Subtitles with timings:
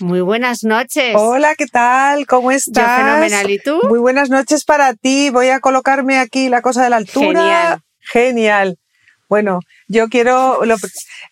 [0.00, 1.14] muy buenas noches.
[1.16, 2.26] Hola, ¿qué tal?
[2.26, 2.98] ¿Cómo estás?
[2.98, 3.50] Yo fenomenal.
[3.50, 3.80] ¿Y tú?
[3.88, 5.30] Muy buenas noches para ti.
[5.30, 7.40] Voy a colocarme aquí la cosa de la altura.
[7.40, 7.82] Genial.
[8.00, 8.78] Genial.
[9.28, 9.60] Bueno,
[9.92, 10.76] yo quiero lo-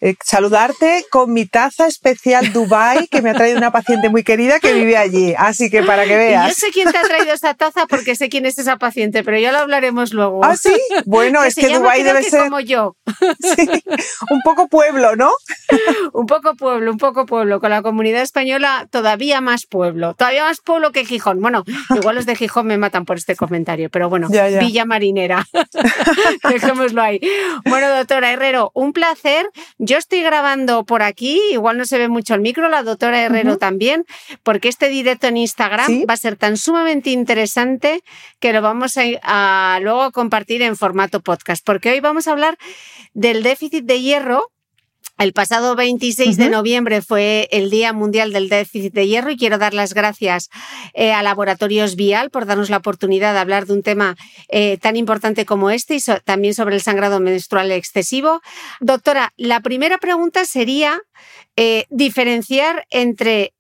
[0.03, 4.61] eh, saludarte con mi taza especial Dubai que me ha traído una paciente muy querida
[4.61, 5.35] que vive allí.
[5.37, 6.55] Así que para que Y yo veas.
[6.57, 9.53] sé quién te ha traído esta taza porque sé quién es esa paciente, pero ya
[9.53, 10.45] lo hablaremos luego.
[10.45, 10.73] Ah, sí.
[11.07, 12.97] Bueno, es que Dubai debe que ser como yo.
[13.41, 13.67] sí,
[14.31, 15.31] un poco pueblo, ¿no?
[16.13, 17.61] Un poco pueblo, un poco pueblo.
[17.61, 20.15] Con la comunidad española todavía más pueblo.
[20.15, 21.41] Todavía más pueblo que Gijón.
[21.41, 24.61] Bueno, igual los de Gijón me matan por este comentario, pero bueno, Ya, ya.
[24.61, 25.47] Villa Marinera.
[26.49, 27.21] Dejémoslo ahí.
[27.65, 29.49] Bueno, doctora Herrero, un placer.
[29.79, 33.59] Yo estoy grabando por aquí, igual no se ve mucho el micro, la doctora Herrero
[33.59, 34.05] también,
[34.43, 36.05] porque este directo en Instagram Sí.
[36.05, 38.03] va a ser tan sumamente interesante
[38.41, 42.33] que lo vamos a, a luego a compartir en formato podcast, porque hoy vamos a
[42.33, 42.59] hablar
[43.15, 44.45] del déficit de hierro.
[45.19, 49.59] El pasado 26 de noviembre fue el Día Mundial del Déficit de Hierro y quiero
[49.59, 50.49] dar las gracias
[50.95, 54.17] eh, a Laboratorios Vial por darnos la oportunidad de hablar de un tema
[54.49, 58.41] eh, tan importante como este y so- también sobre el sangrado menstrual excesivo.
[58.81, 60.99] Doctora, la primera pregunta sería
[61.55, 63.53] eh, diferenciar entre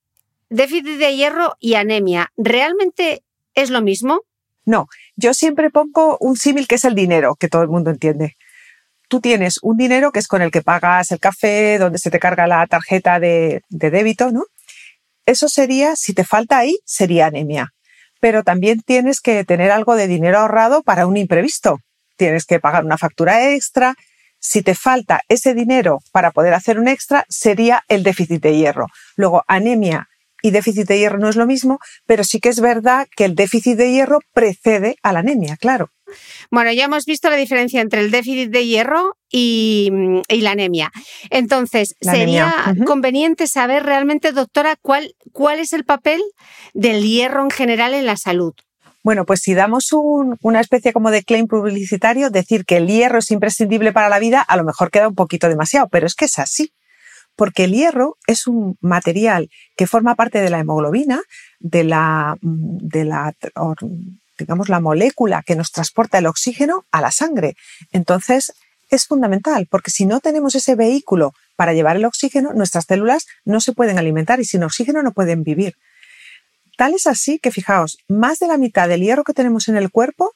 [0.48, 2.32] déficit de hierro y anemia.
[2.38, 3.22] ¿Realmente
[3.54, 4.22] es lo mismo?
[4.64, 4.86] No,
[5.16, 8.36] yo siempre pongo un símil que es el dinero, que todo el mundo entiende.
[9.10, 12.20] Tú tienes un dinero que es con el que pagas el café, donde se te
[12.20, 14.44] carga la tarjeta de, de débito, ¿no?
[15.26, 17.72] Eso sería, si te falta ahí, sería anemia.
[18.20, 21.80] Pero también tienes que tener algo de dinero ahorrado para un imprevisto.
[22.16, 23.96] Tienes que pagar una factura extra.
[24.38, 28.86] Si te falta ese dinero para poder hacer un extra, sería el déficit de hierro.
[29.16, 30.06] Luego, anemia
[30.40, 33.34] y déficit de hierro no es lo mismo, pero sí que es verdad que el
[33.34, 35.90] déficit de hierro precede a la anemia, claro.
[36.50, 40.52] Bueno, ya hemos visto la diferencia entre el déficit de hierro y, mm, y la
[40.52, 40.90] anemia.
[41.30, 46.20] Entonces, La sería anemia, conveniente saber realmente, doctora, cuál, cuál es el papel
[46.74, 48.54] del hierro en general en la salud.
[49.02, 53.18] Bueno, pues si damos un- una especie como de claim publicitario, decir que el hierro
[53.18, 56.26] es imprescindible para la vida, a lo mejor queda un poquito demasiado, pero es que
[56.26, 56.72] es así.
[57.36, 61.22] Porque el hierro es un material que forma parte de la hemoglobina,
[61.60, 63.32] de la, mm, de la,
[64.40, 67.54] digamos, la molécula que nos transporta el oxígeno a la sangre.
[67.92, 68.52] Entonces,
[68.90, 73.60] es fundamental, porque si no tenemos ese vehículo para llevar el oxígeno, nuestras células no
[73.60, 75.74] se pueden alimentar y sin oxígeno no pueden vivir.
[76.76, 79.90] Tal es así que, fijaos, más de la mitad del hierro que tenemos en el
[79.90, 80.32] cuerpo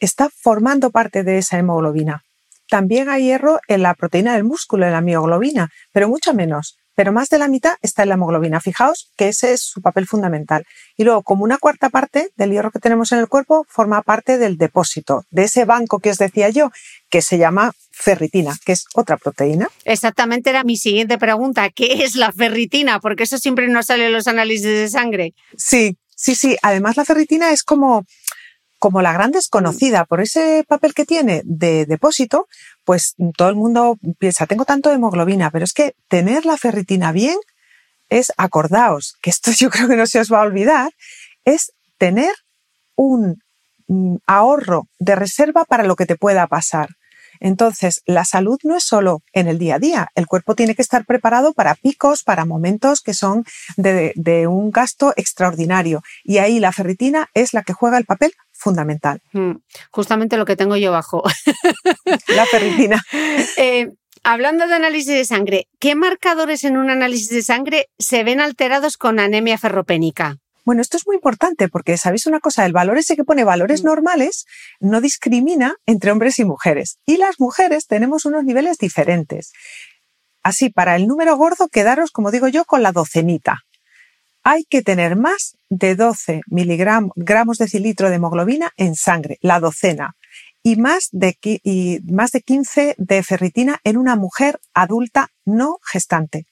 [0.00, 2.24] está formando parte de esa hemoglobina.
[2.68, 6.76] También hay hierro en la proteína del músculo, en la mioglobina, pero mucho menos.
[6.94, 8.60] Pero más de la mitad está en la hemoglobina.
[8.60, 10.64] Fijaos que ese es su papel fundamental.
[10.96, 14.38] Y luego, como una cuarta parte del hierro que tenemos en el cuerpo, forma parte
[14.38, 16.70] del depósito, de ese banco que os decía yo,
[17.10, 19.68] que se llama ferritina, que es otra proteína.
[19.84, 21.70] Exactamente era mi siguiente pregunta.
[21.70, 23.00] ¿Qué es la ferritina?
[23.00, 25.34] Porque eso siempre nos sale en los análisis de sangre.
[25.56, 26.56] Sí, sí, sí.
[26.62, 28.04] Además, la ferritina es como
[28.84, 32.48] como la gran desconocida por ese papel que tiene de depósito,
[32.84, 37.36] pues todo el mundo piensa, tengo tanto hemoglobina, pero es que tener la ferritina bien
[38.08, 40.92] es, acordaos, que esto yo creo que no se os va a olvidar,
[41.44, 42.32] es tener
[42.96, 43.42] un
[43.88, 46.90] mm, ahorro de reserva para lo que te pueda pasar.
[47.40, 50.08] Entonces, la salud no es solo en el día a día.
[50.14, 53.44] El cuerpo tiene que estar preparado para picos, para momentos que son
[53.76, 56.02] de, de, un gasto extraordinario.
[56.22, 58.32] Y ahí la ferritina es la que juega el papel
[58.64, 59.20] fundamental.
[59.32, 59.56] Mm,
[59.90, 61.22] justamente lo que tengo yo bajo.
[62.28, 63.02] La ferritina.
[63.56, 63.90] Eh,
[64.22, 68.96] hablando de análisis de sangre, ¿qué marcadores en un análisis de sangre se ven alterados
[68.96, 70.38] con anemia ferropénica?
[70.64, 73.82] Bueno, esto es muy importante porque sabéis una cosa, el valor ese que pone valores
[73.82, 73.86] mm.
[73.86, 74.46] normales
[74.80, 76.98] no discrimina entre hombres y mujeres.
[77.06, 79.52] Y las mujeres tenemos unos niveles diferentes.
[80.42, 83.63] Así, para el número gordo, quedaros, como digo yo, con la docenita
[84.44, 90.16] hay que tener más de 12 miligramos de cilitro de hemoglobina en sangre, la docena,
[90.62, 91.36] y más, de,
[92.04, 96.46] más de 15 de ferritina en una mujer adulta no gestante.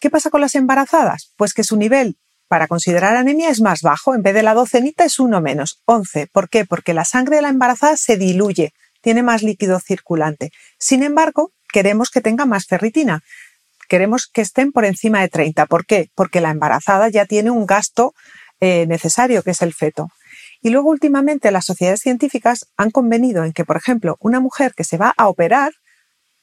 [0.00, 1.32] ¿Qué pasa con las embarazadas?
[1.36, 2.18] Pues que su nivel
[2.48, 6.28] para considerar anemia es más bajo, en vez de la docenita es uno menos, 11.
[6.32, 6.64] ¿Por qué?
[6.64, 10.50] Porque la sangre de la embarazada se diluye, tiene más líquido circulante.
[10.78, 13.22] Sin embargo, queremos que tenga más ferritina
[13.88, 15.66] queremos que estén por encima de 30.
[15.66, 16.10] ¿Por qué?
[16.14, 18.14] Porque la embarazada ya tiene un gasto
[18.60, 20.08] eh, necesario, que es el feto.
[20.62, 24.84] Y luego últimamente las sociedades científicas han convenido en que, por ejemplo, una mujer que
[24.84, 25.72] se va a operar,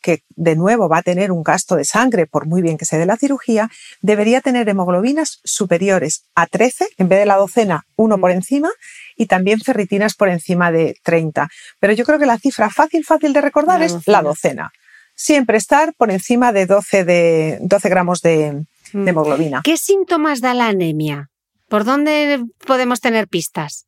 [0.02, 2.98] que de nuevo va a tener un gasto de sangre por muy bien que se
[2.98, 3.70] dé la cirugía,
[4.02, 8.70] debería tener hemoglobinas superiores a 13, en vez de la docena, uno por encima,
[9.16, 11.50] y también ferritinas por encima de 30.
[11.80, 14.72] Pero yo creo que la cifra fácil, fácil de recordar es la docena
[15.16, 19.08] siempre estar por encima de 12, de, 12 gramos de, mm.
[19.08, 19.62] hemoglobina.
[19.64, 21.30] ¿Qué síntomas da la anemia?
[21.68, 23.86] ¿Por dónde podemos tener pistas?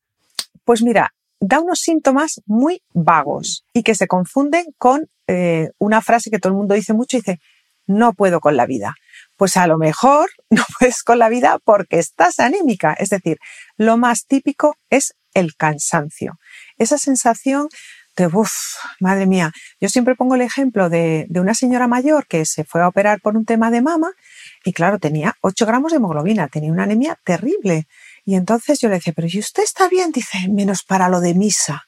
[0.64, 6.30] Pues mira, da unos síntomas muy vagos y que se confunden con eh, una frase
[6.30, 7.40] que todo el mundo dice mucho, dice,
[7.86, 8.96] no puedo con la vida.
[9.38, 12.94] Pues a lo mejor no puedes con la vida porque estás anémica.
[12.94, 13.38] Es decir,
[13.78, 16.40] lo más típico es el cansancio.
[16.78, 17.68] Esa sensación
[18.16, 18.52] de, uff,
[19.00, 22.82] madre mía, yo siempre pongo el ejemplo de, de, una señora mayor que se fue
[22.82, 24.12] a operar por un tema de mama
[24.64, 27.88] y claro, tenía 8 gramos de hemoglobina, tenía una anemia terrible.
[28.26, 30.12] Y entonces yo le decía, pero ¿y usted está bien?
[30.12, 31.84] Dice, menos para lo de misa.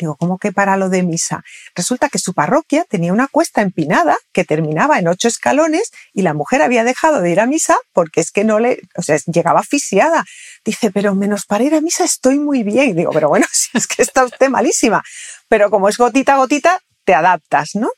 [0.00, 1.44] Digo, ¿cómo que para lo de misa?
[1.74, 6.32] Resulta que su parroquia tenía una cuesta empinada que terminaba en ocho escalones y la
[6.32, 9.60] mujer había dejado de ir a misa porque es que no le, o sea, llegaba
[9.60, 10.24] asfixiada.
[10.64, 12.96] Dice, pero menos para ir a misa estoy muy bien.
[12.96, 15.02] Digo, pero bueno, si es que está usted malísima.
[15.48, 17.90] Pero como es gotita a gotita, te adaptas, ¿no?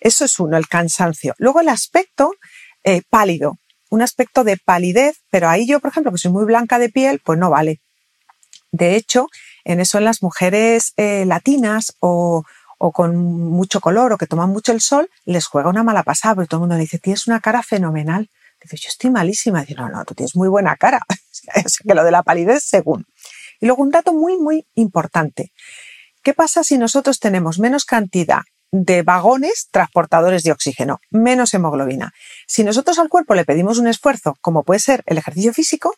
[0.00, 1.34] Eso es uno, el cansancio.
[1.36, 2.32] Luego el aspecto
[2.82, 3.56] eh, pálido,
[3.90, 7.20] un aspecto de palidez, pero ahí yo, por ejemplo, que soy muy blanca de piel,
[7.22, 7.80] pues no vale.
[8.70, 9.28] De hecho,
[9.64, 12.44] en eso en las mujeres eh, latinas o,
[12.78, 16.34] o, con mucho color o que toman mucho el sol, les juega una mala pasada,
[16.34, 18.30] porque todo el mundo dice, tienes una cara fenomenal.
[18.62, 19.60] Dice, yo estoy malísima.
[19.60, 21.00] Dice, no, no, tú tienes muy buena cara.
[21.86, 23.06] que lo de la palidez, según.
[23.60, 25.52] Y luego un dato muy, muy importante.
[26.22, 32.12] ¿Qué pasa si nosotros tenemos menos cantidad de vagones transportadores de oxígeno, menos hemoglobina?
[32.46, 35.94] Si nosotros al cuerpo le pedimos un esfuerzo, como puede ser el ejercicio físico,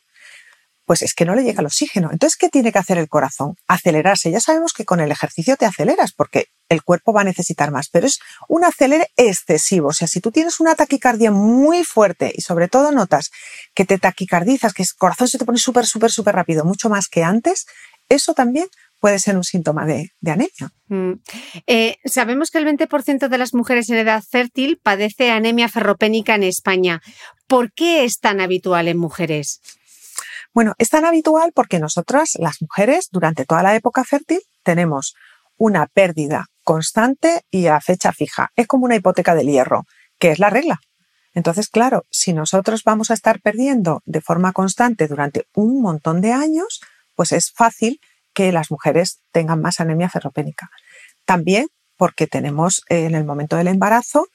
[0.85, 2.11] pues es que no le llega el oxígeno.
[2.13, 3.57] Entonces, ¿qué tiene que hacer el corazón?
[3.67, 4.31] Acelerarse.
[4.31, 7.89] Ya sabemos que con el ejercicio te aceleras porque el cuerpo va a necesitar más,
[7.89, 9.89] pero es un acelere excesivo.
[9.89, 13.31] O sea, si tú tienes una taquicardia muy fuerte y sobre todo notas
[13.75, 17.09] que te taquicardizas, que el corazón se te pone súper, súper, súper rápido, mucho más
[17.09, 17.67] que antes,
[18.09, 18.67] eso también
[19.01, 20.73] puede ser un síntoma de, anemia.
[20.89, 21.21] Mm.
[21.67, 26.43] Eh, sabemos que el 20% de las mujeres en edad fértil padece anemia ferropénica en
[26.43, 27.03] España.
[27.47, 29.61] ¿Por qué es tan habitual en mujeres?
[30.55, 35.17] Bueno, es tan habitual porque nosotras, las mujeres, durante toda la época fértil, tenemos
[35.57, 38.53] una pérdida constante y a fecha fija.
[38.55, 39.85] Es como una hipoteca del hierro,
[40.19, 40.79] que es la regla.
[41.35, 46.33] Entonces, claro, si nosotros vamos a estar perdiendo de forma constante durante un montón de
[46.33, 46.81] años,
[47.17, 48.01] pues es fácil
[48.33, 50.71] que las mujeres tengan más anemia ferropénica.
[51.25, 54.29] También porque tenemos eh, en el momento del embarazo,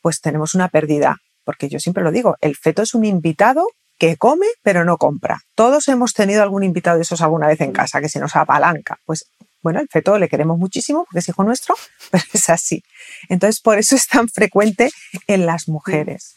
[0.00, 3.66] pues tenemos una pérdida, porque yo siempre lo digo, el feto es un invitado
[3.98, 5.40] que come pero no compra.
[5.54, 8.98] Todos hemos tenido algún invitado de esos alguna vez en casa que se nos apalanca.
[9.04, 9.26] Pues
[9.62, 11.74] Bueno, el feto le queremos muchísimo porque es hijo nuestro,
[12.10, 12.82] pero es así.
[13.28, 14.90] Entonces, por eso es tan frecuente
[15.26, 16.34] en las mujeres.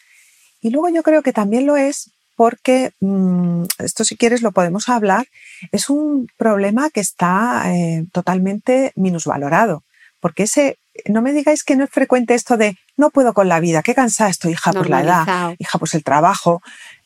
[0.60, 4.90] Y luego yo creo que también lo es porque, mm, esto si quieres lo podemos
[4.90, 5.28] hablar,
[5.72, 9.84] es un problema que está eh, totalmente minusvalorado.
[10.20, 13.60] Porque ese, no me digáis que no es frecuente esto de no puedo con la
[13.60, 16.62] vida, qué cansada estoy, hija, por la edad, hija, pues el trabajo.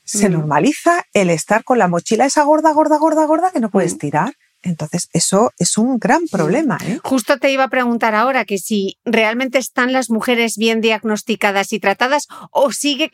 [0.06, 0.34] Se mm.
[0.34, 3.98] normaliza el estar con la mochila esa gorda, gorda, gorda, gorda que no puedes mm.
[3.98, 4.34] tirar.
[4.62, 6.80] Entonces, eso es un gran problema.
[6.84, 7.00] ¿eh?
[7.04, 11.80] Justo te iba a preguntar ahora que si realmente están las mujeres bien diagnosticadas y
[11.80, 13.12] tratadas o sigue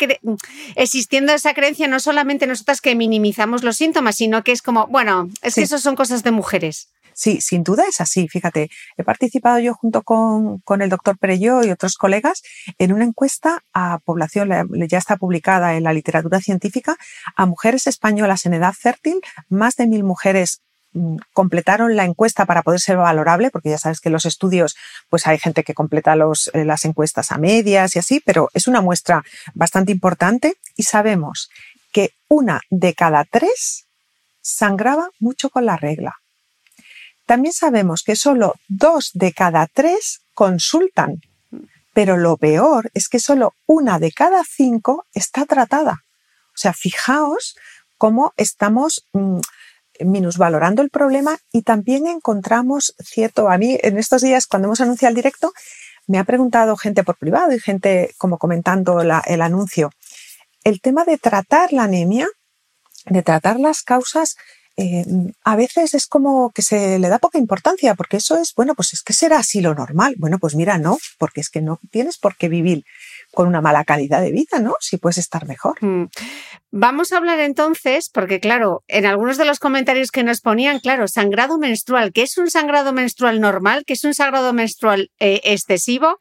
[0.76, 5.30] existiendo esa creencia no solamente nosotras que minimizamos los síntomas, sino que es como, bueno,
[5.42, 6.88] es que eso son cosas de mujeres.
[7.14, 8.28] Sí, sin duda es así.
[8.28, 12.42] Fíjate, he participado yo junto con, con el doctor Perello y otros colegas
[12.78, 14.50] en una encuesta a población,
[14.88, 16.98] ya está publicada en la literatura científica,
[17.36, 20.62] a mujeres españolas en edad fértil, más de mil mujeres
[20.94, 24.76] Mm, completaron la encuesta para poder ser valorable, porque ya sabes que los estudios,
[25.10, 28.68] pues hay gente que completa los, eh, las encuestas a medias y así, pero es
[28.68, 31.50] una muestra bastante importante y sabemos
[31.94, 33.86] que una de cada tres
[34.42, 36.21] sangraba mucho con la regla.
[37.32, 41.22] También sabemos que solo dos de cada tres consultan,
[41.94, 46.04] pero lo peor es que solo una de cada cinco está tratada.
[46.48, 47.56] O sea, fijaos
[47.98, 49.40] cómo estamos mm,
[50.02, 55.12] minusvalorando el problema y también encontramos cierto, a mí en estos días cuando hemos anunciado
[55.12, 55.54] el directo,
[56.08, 59.92] me ha preguntado gente por privado y gente como comentando el anuncio,
[60.66, 62.28] el tema de tratar la anemia,
[63.06, 64.36] de tratar las causas,
[64.78, 65.06] eh,
[65.44, 68.94] a veces es como que se le da poca importancia, porque eso es, bueno, pues
[68.94, 70.16] es que será así lo normal.
[70.18, 72.86] Bueno, pues mira, no, porque es que no tienes por qué vivir
[73.34, 74.76] con una mala calidad de vida, ¿no?
[74.80, 75.84] Si puedes estar mejor.
[75.84, 76.06] Mm.
[76.72, 81.08] Vamos a hablar entonces, porque claro, en algunos de los comentarios que nos ponían, claro,
[81.08, 83.84] sangrado menstrual, ¿qué es un sangrado menstrual normal?
[83.86, 86.18] ¿Qué es un sangrado menstrual eh, excesivo?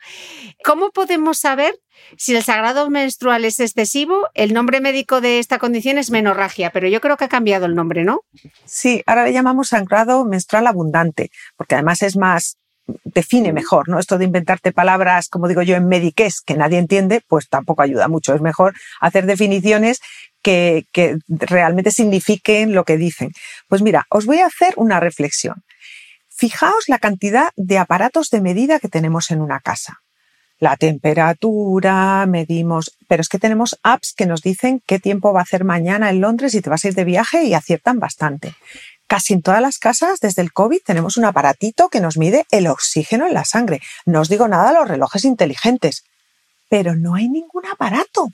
[0.64, 1.78] ¿Cómo podemos saber
[2.16, 4.28] si el sangrado menstrual es excesivo?
[4.34, 7.74] El nombre médico de esta condición es menorragia, pero yo creo que ha cambiado el
[7.74, 8.22] nombre, ¿no?
[8.64, 12.56] Sí, ahora le llamamos sangrado menstrual abundante, porque además es más
[13.04, 13.98] define mejor, ¿no?
[13.98, 18.08] Esto de inventarte palabras, como digo yo, en mediqués que nadie entiende, pues tampoco ayuda
[18.08, 18.34] mucho.
[18.34, 20.00] Es mejor hacer definiciones
[20.42, 23.32] que, que realmente signifiquen lo que dicen.
[23.68, 25.62] Pues mira, os voy a hacer una reflexión.
[26.28, 30.00] Fijaos la cantidad de aparatos de medida que tenemos en una casa.
[30.58, 35.42] La temperatura, medimos, pero es que tenemos apps que nos dicen qué tiempo va a
[35.42, 38.54] hacer mañana en Londres y te vas a ir de viaje y aciertan bastante.
[39.10, 42.68] Casi en todas las casas, desde el COVID, tenemos un aparatito que nos mide el
[42.68, 43.80] oxígeno en la sangre.
[44.06, 46.04] No os digo nada de los relojes inteligentes,
[46.68, 48.28] pero no hay ningún aparato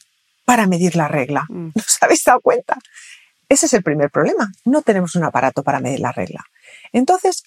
[0.45, 1.47] para medir la regla.
[1.49, 1.69] Mm.
[1.69, 2.77] ¿No os habéis dado cuenta?
[3.49, 4.53] Ese es el primer problema.
[4.67, 6.45] No tenemos un aparato para medir la regla.
[6.93, 7.45] Entonces,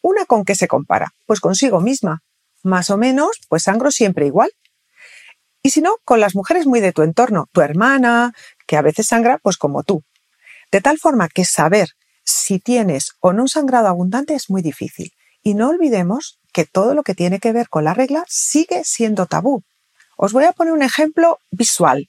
[0.00, 1.14] ¿una con qué se compara?
[1.24, 2.24] Pues consigo misma.
[2.64, 4.50] Más o menos, pues sangro siempre igual.
[5.62, 8.34] Y si no, con las mujeres muy de tu entorno, tu hermana,
[8.66, 10.02] que a veces sangra, pues como tú.
[10.72, 11.90] De tal forma que saber
[12.26, 15.12] si tienes o no un sangrado abundante es muy difícil.
[15.42, 19.26] Y no olvidemos que todo lo que tiene que ver con la regla sigue siendo
[19.26, 19.62] tabú.
[20.16, 22.08] Os voy a poner un ejemplo visual.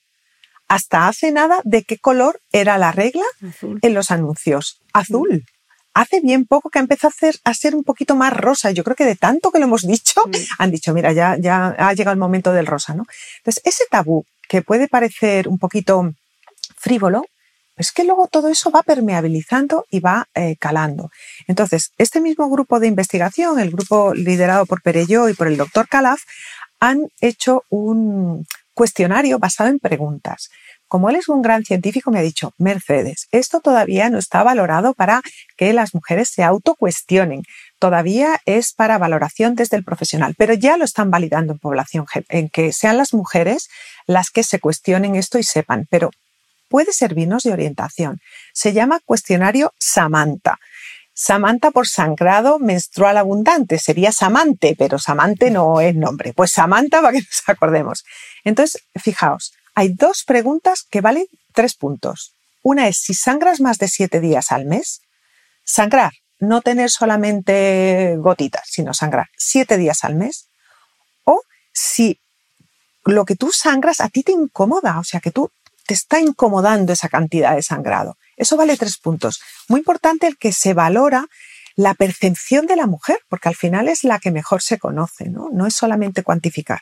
[0.67, 3.23] Hasta hace nada, ¿de qué color era la regla
[3.61, 4.81] en los anuncios?
[4.91, 5.29] Azul.
[5.33, 5.45] Mm.
[5.93, 8.71] Hace bien poco que empezó a, hacer, a ser un poquito más rosa.
[8.71, 10.31] Yo creo que de tanto que lo hemos dicho, mm.
[10.59, 13.05] han dicho, mira, ya, ya ha llegado el momento del rosa, ¿no?
[13.37, 16.11] Entonces, ese tabú que puede parecer un poquito
[16.75, 17.23] frívolo,
[17.77, 21.09] es que luego todo eso va permeabilizando y va eh, calando.
[21.47, 25.87] Entonces, este mismo grupo de investigación, el grupo liderado por Perello y por el doctor
[25.87, 26.21] Calaf,
[26.79, 30.49] han hecho un cuestionario basado en preguntas.
[30.87, 34.93] Como él es un gran científico, me ha dicho, Mercedes, esto todavía no está valorado
[34.93, 35.21] para
[35.57, 37.43] que las mujeres se autocuestionen.
[37.77, 42.47] Todavía es para valoración desde el profesional, pero ya lo están validando en población, en
[42.49, 43.67] que sean las mujeres
[44.05, 45.87] las que se cuestionen esto y sepan.
[45.89, 46.11] Pero
[46.67, 48.19] puede servirnos de orientación.
[48.53, 50.59] Se llama cuestionario Samantha.
[51.13, 53.79] Samantha por sangrado menstrual abundante.
[53.79, 56.33] Sería Samante, pero Samante no es nombre.
[56.33, 58.05] Pues Samantha para que nos acordemos.
[58.43, 62.33] Entonces, fijaos, hay dos preguntas que valen tres puntos.
[62.61, 65.01] Una es si sangras más de siete días al mes.
[65.63, 70.49] Sangrar, no tener solamente gotitas, sino sangrar siete días al mes.
[71.23, 71.41] O
[71.73, 72.19] si
[73.05, 75.49] lo que tú sangras a ti te incomoda, o sea, que tú
[75.87, 78.17] te está incomodando esa cantidad de sangrado.
[78.35, 79.41] Eso vale tres puntos.
[79.67, 81.25] Muy importante el que se valora
[81.75, 85.49] la percepción de la mujer, porque al final es la que mejor se conoce, ¿no?
[85.51, 86.81] No es solamente cuantificar.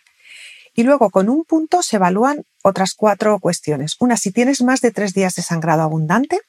[0.73, 3.95] Y luego con un punto se evalúan otras cuatro cuestiones.
[3.99, 6.41] Una, si tienes más de tres días de sangrado abundante,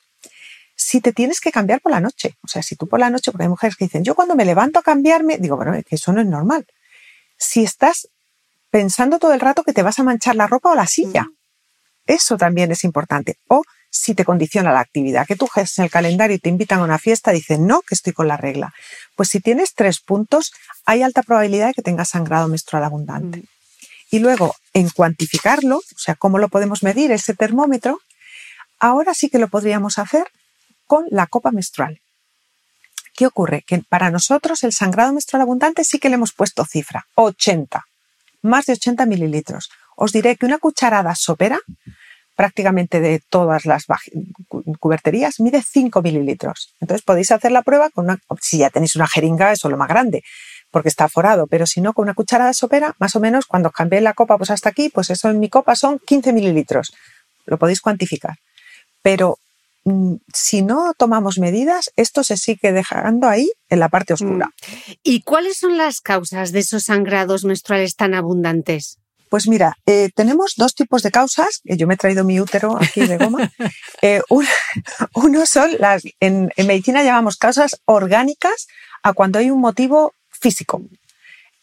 [0.74, 2.36] si te tienes que cambiar por la noche.
[2.42, 4.44] O sea, si tú por la noche, porque hay mujeres que dicen, yo cuando me
[4.44, 6.66] levanto a cambiarme, digo, bueno, que eso no es normal.
[7.36, 8.08] Si estás
[8.70, 11.26] pensando todo el rato que te vas a manchar la ropa o la silla.
[12.06, 13.38] Eso también es importante.
[13.48, 16.84] O si te condiciona la actividad, que tú en el calendario y te invitan a
[16.84, 18.74] una fiesta, dicen, no, que estoy con la regla.
[19.16, 20.52] Pues si tienes tres puntos,
[20.84, 23.38] hay alta probabilidad de que tengas sangrado menstrual abundante.
[23.38, 23.44] Mm.
[24.10, 28.00] Y luego, en cuantificarlo, o sea, cómo lo podemos medir ese termómetro,
[28.78, 30.26] ahora sí que lo podríamos hacer
[30.86, 32.00] con la copa menstrual.
[33.14, 33.64] ¿Qué ocurre?
[33.66, 37.84] Que para nosotros el sangrado menstrual abundante sí que le hemos puesto cifra, 80,
[38.42, 39.70] más de 80 mililitros.
[39.96, 41.58] Os diré que una cucharada sopera,
[42.36, 43.86] prácticamente de todas las
[44.78, 46.74] cuberterías, mide 5 mililitros.
[46.80, 49.78] Entonces podéis hacer la prueba con una, si ya tenéis una jeringa, eso es lo
[49.78, 50.22] más grande,
[50.70, 54.00] porque está forado, pero si no, con una cucharada sopera, más o menos cuando cambié
[54.02, 56.94] la copa, pues hasta aquí, pues eso en mi copa son 15 mililitros.
[57.46, 58.36] Lo podéis cuantificar.
[59.00, 59.38] Pero
[59.84, 64.46] mm, si no tomamos medidas, esto se sigue dejando ahí en la parte oscura.
[64.46, 64.92] Mm.
[65.02, 68.98] ¿Y cuáles son las causas de esos sangrados menstruales tan abundantes?
[69.28, 71.60] Pues mira, eh, tenemos dos tipos de causas.
[71.64, 73.50] Yo me he traído mi útero aquí de goma.
[74.02, 74.20] Eh,
[75.14, 78.68] uno son las, en, medicina llamamos causas orgánicas
[79.02, 80.82] a cuando hay un motivo físico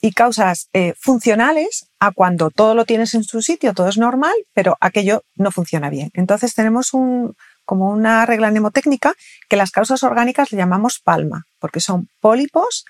[0.02, 4.34] y causas eh, funcionales a cuando todo lo tienes en su sitio, todo es normal,
[4.54, 6.10] pero aquello no funciona bien.
[6.16, 9.14] Entonces tenemos un, como una regla mnemotécnica
[9.48, 12.84] que las causas orgánicas le llamamos palma, porque son pólipos,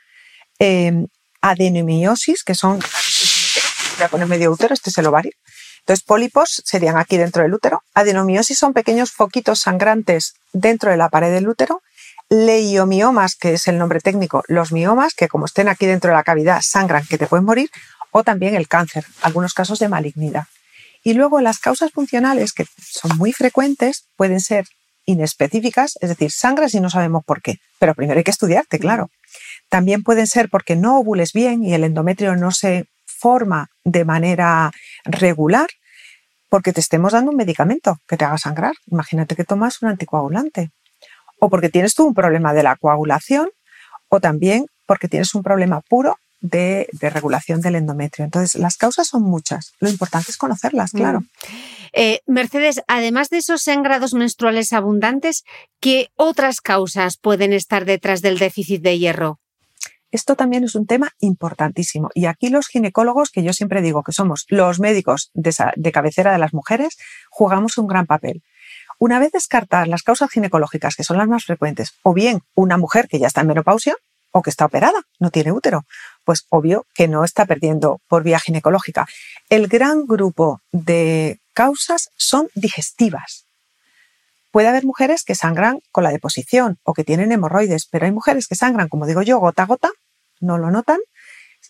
[1.43, 2.79] adenomiosis, que son,
[4.03, 5.31] a poner medio útero, este es el ovario.
[5.79, 7.81] Entonces, pólipos serían aquí dentro del útero.
[7.93, 11.81] Adenomiosis son pequeños foquitos sangrantes dentro de la pared del útero
[12.29, 16.23] leiomiomas, que es el nombre técnico, los miomas, que como estén aquí dentro de la
[16.23, 17.69] cavidad sangran, que te pueden morir,
[18.11, 20.45] o también el cáncer, algunos casos de malignidad.
[21.03, 24.65] Y luego las causas funcionales, que son muy frecuentes, pueden ser
[25.05, 29.09] inespecíficas, es decir, sangras y no sabemos por qué, pero primero hay que estudiarte, claro.
[29.69, 32.85] También pueden ser porque no ovules bien y el endometrio no se
[33.23, 34.69] forma de manera
[35.05, 35.69] regular,
[36.49, 38.73] porque te estemos dando un medicamento que te haga sangrar.
[38.91, 40.71] Imagínate que tomas un anticoagulante
[41.39, 43.47] o porque tienes tú un problema de la coagulación
[44.09, 48.25] o también porque tienes un problema puro de, regulación del endometrio.
[48.25, 49.71] Entonces, las causas son muchas.
[49.79, 50.97] Lo importante es conocerlas, mm.
[50.97, 51.23] claro.
[51.93, 55.43] Eh, Mercedes, además de esos sangrados menstruales abundantes,
[55.79, 59.39] ¿qué otras causas pueden estar detrás del déficit de hierro?
[60.13, 62.11] Esto también es un tema importantísimo.
[62.13, 66.37] Y aquí los ginecólogos, que yo siempre digo que somos los médicos de cabecera de
[66.37, 66.99] las mujeres,
[67.31, 68.43] jugamos un gran papel.
[68.99, 73.07] Una vez descartadas las causas ginecológicas, que son las más frecuentes, o bien una mujer
[73.07, 73.95] que ya está en menopausia
[74.29, 75.83] o que está operada, no tiene útero,
[76.23, 79.07] pues obvio que no está perdiendo por vía ginecológica.
[79.49, 83.47] El gran grupo de causas son digestivas.
[84.51, 88.45] Puede haber mujeres que sangran con la deposición o que tienen hemorroides, pero hay mujeres
[88.47, 89.89] que sangran, como digo yo, gota a gota,
[90.39, 90.99] no lo notan,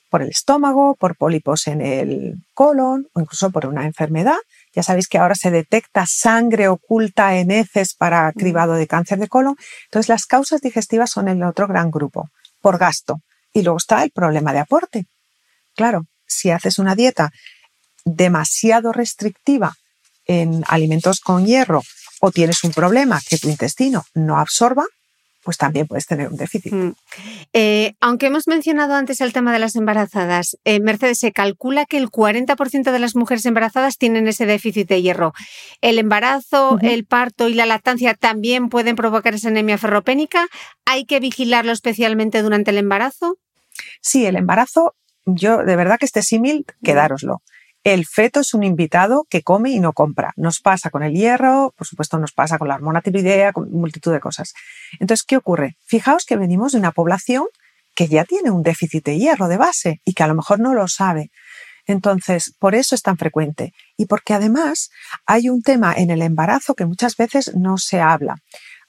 [0.10, 4.38] por el estómago, por pólipos en el colon o incluso por una enfermedad
[4.74, 8.34] ya sabéis que ahora se detecta sangre oculta en heces para mm.
[8.34, 9.56] cribado de cáncer de colon.
[9.86, 13.20] Entonces, las causas digestivas son el otro gran grupo, por gasto.
[13.54, 15.06] Y luego está el problema de aporte.
[15.76, 17.32] Claro, si haces una dieta
[18.04, 19.74] demasiado restrictiva
[20.26, 21.84] en alimentos con hierro
[22.20, 24.86] o tienes un problema que tu intestino no absorba,
[25.44, 26.74] pues también puedes tener un déficit.
[26.74, 26.92] Mm.
[27.54, 31.98] Eh, aunque hemos mencionado antes el tema de las embarazadas, eh, Mercedes, se calcula que
[31.98, 35.34] el 40% de las mujeres embarazadas tienen ese déficit de hierro.
[35.82, 40.48] ¿El embarazo, el parto y la lactancia también pueden provocar esa anemia ferropénica?
[40.86, 43.38] ¿Hay que vigilarlo especialmente durante el embarazo?
[44.02, 47.42] Sí, el embarazo, yo de verdad que este símil, quedároslo
[47.84, 50.34] el feto es un invitado que come y no compra.
[50.38, 54.14] Nos pasa con el hierro, por supuesto nos pasa con la hormona tiroidea, con multitud
[54.14, 54.54] de cosas.
[55.00, 55.76] Entonces, ¿qué ocurre?
[55.86, 57.46] Fijaos que venimos de una población
[57.96, 60.74] que ya tiene un déficit de hierro de base y que a lo mejor no
[60.74, 61.30] lo sabe.
[61.86, 63.74] Entonces, por eso es tan frecuente.
[63.98, 64.90] Y porque además
[65.26, 68.38] hay un tema en el embarazo que muchas veces no se habla.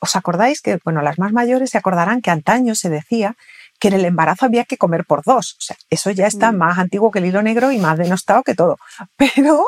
[0.01, 3.37] ¿Os acordáis que, bueno, las más mayores se acordarán que antaño se decía
[3.85, 5.57] que en el embarazo había que comer por dos.
[5.59, 6.57] O sea, eso ya está mm.
[6.57, 8.79] más antiguo que el hilo negro y más denostado que todo.
[9.19, 9.67] Pero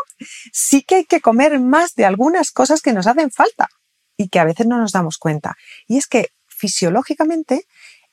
[0.55, 3.69] sí que hay que comer más de algunas cosas que nos hacen falta
[4.17, 5.57] y que a veces no nos damos cuenta.
[5.87, 7.67] Y es que fisiológicamente,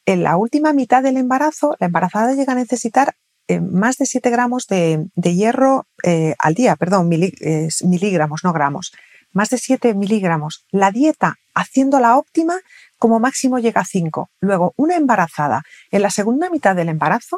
[0.06, 3.16] en la última mitad del embarazo, la embarazada llega a necesitar
[3.48, 8.92] eh, más de 7 gramos de, hierro eh, al día, perdón, miligramos, no gramos,
[9.32, 10.66] más de 7 miligramos.
[10.70, 12.60] La dieta, haciéndola óptima,
[13.04, 14.30] como máximo llega a 5.
[14.40, 17.38] Luego, una embarazada en la segunda mitad del embarazo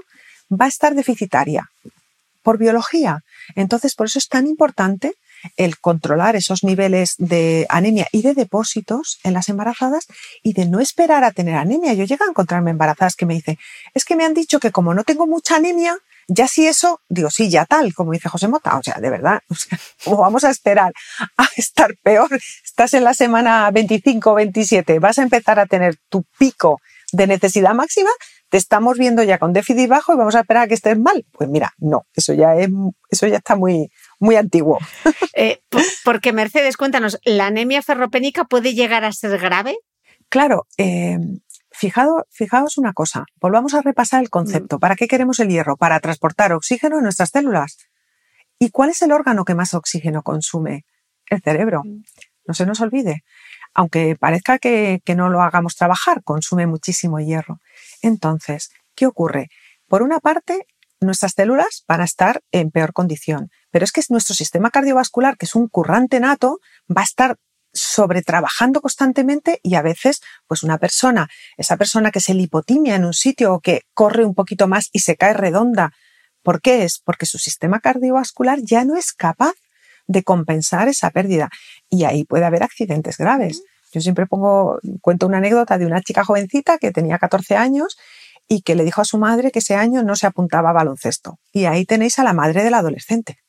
[0.52, 1.72] va a estar deficitaria
[2.44, 3.24] por biología.
[3.56, 5.14] Entonces, por eso es tan importante
[5.58, 10.06] el controlar esos niveles de anemia y de depósitos en las embarazadas
[10.44, 11.96] y de no esperar a tener anemia.
[11.96, 13.58] Yo llego a encontrarme embarazadas que me dicen,
[13.96, 15.98] es que me han dicho que como no tengo mucha anemia,
[16.28, 19.42] ya si eso, digo, sí, ya tal, como dice José Mota, o sea, de verdad,
[20.06, 20.94] o vamos a esperar
[21.38, 22.30] a estar peor?
[22.64, 26.80] Estás en la semana 25 o 27, vas a empezar a tener tu pico
[27.12, 28.10] de necesidad máxima,
[28.50, 31.26] te estamos viendo ya con déficit bajo y vamos a esperar a que estés mal.
[31.32, 32.70] Pues mira, no, eso ya es,
[33.10, 34.80] eso ya está muy, muy antiguo.
[35.38, 35.60] Eh,
[36.06, 39.76] porque Mercedes, cuéntanos, ¿la anemia ferropénica puede llegar a ser grave?
[40.30, 41.18] Claro, eh,
[41.78, 44.78] Fijado, fijaos una cosa, volvamos a repasar el concepto.
[44.78, 44.80] Mm.
[44.80, 45.76] ¿Para qué queremos el hierro?
[45.76, 47.78] Para transportar oxígeno en nuestras células.
[48.58, 50.86] ¿Y cuál es el órgano que más oxígeno consume?
[51.30, 51.82] El cerebro.
[51.84, 52.04] Mm.
[52.48, 53.24] No se nos olvide.
[53.74, 57.60] Aunque parezca que, que no lo hagamos trabajar, consume muchísimo hierro.
[58.02, 59.50] Entonces, ¿qué ocurre?
[59.90, 60.66] Por una parte,
[61.02, 65.46] nuestras células van a estar en peor condición, pero es que nuestro sistema cardiovascular, que
[65.46, 66.60] es un currante nato,
[66.90, 67.38] va a estar
[67.76, 73.06] sobre trabajando constantemente y a veces, pues una persona, esa persona que se lipotimia en
[73.06, 75.92] un sitio o que corre un poquito más y se cae redonda,
[76.42, 77.00] ¿por qué es?
[77.04, 79.54] Porque su sistema cardiovascular ya no es capaz
[80.08, 81.50] de compensar esa pérdida
[81.90, 83.62] y ahí puede haber accidentes graves.
[83.92, 87.98] Yo siempre pongo, cuento una anécdota de una chica jovencita que tenía 14 años
[88.48, 91.40] y que le dijo a su madre que ese año no se apuntaba a baloncesto.
[91.52, 93.40] Y ahí tenéis a la madre del adolescente,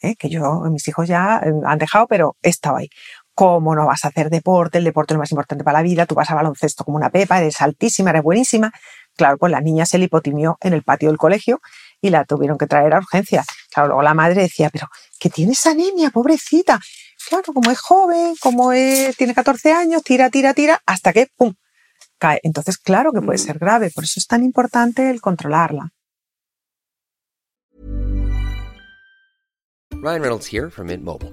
[0.00, 0.14] ¿eh?
[0.16, 2.90] que yo, mis hijos ya eh, han dejado, pero estaba ahí.
[3.34, 4.78] ¿Cómo no vas a hacer deporte?
[4.78, 6.06] El deporte es lo más importante para la vida.
[6.06, 8.72] Tú vas a baloncesto como una pepa, eres altísima, eres buenísima.
[9.16, 11.60] Claro, pues la niña se lipotimió en el patio del colegio
[12.00, 13.44] y la tuvieron que traer a urgencia.
[13.72, 16.78] Claro, luego la madre decía, pero que tienes anemia, pobrecita.
[17.28, 18.70] Claro, como es joven, como
[19.16, 21.54] tiene 14 años, tira, tira, tira, hasta que, ¡pum!,
[22.18, 22.38] cae.
[22.42, 23.46] Entonces, claro que puede mm.
[23.46, 23.90] ser grave.
[23.90, 25.90] Por eso es tan importante el controlarla.
[30.02, 31.32] Ryan Reynolds here from Mint Mobile.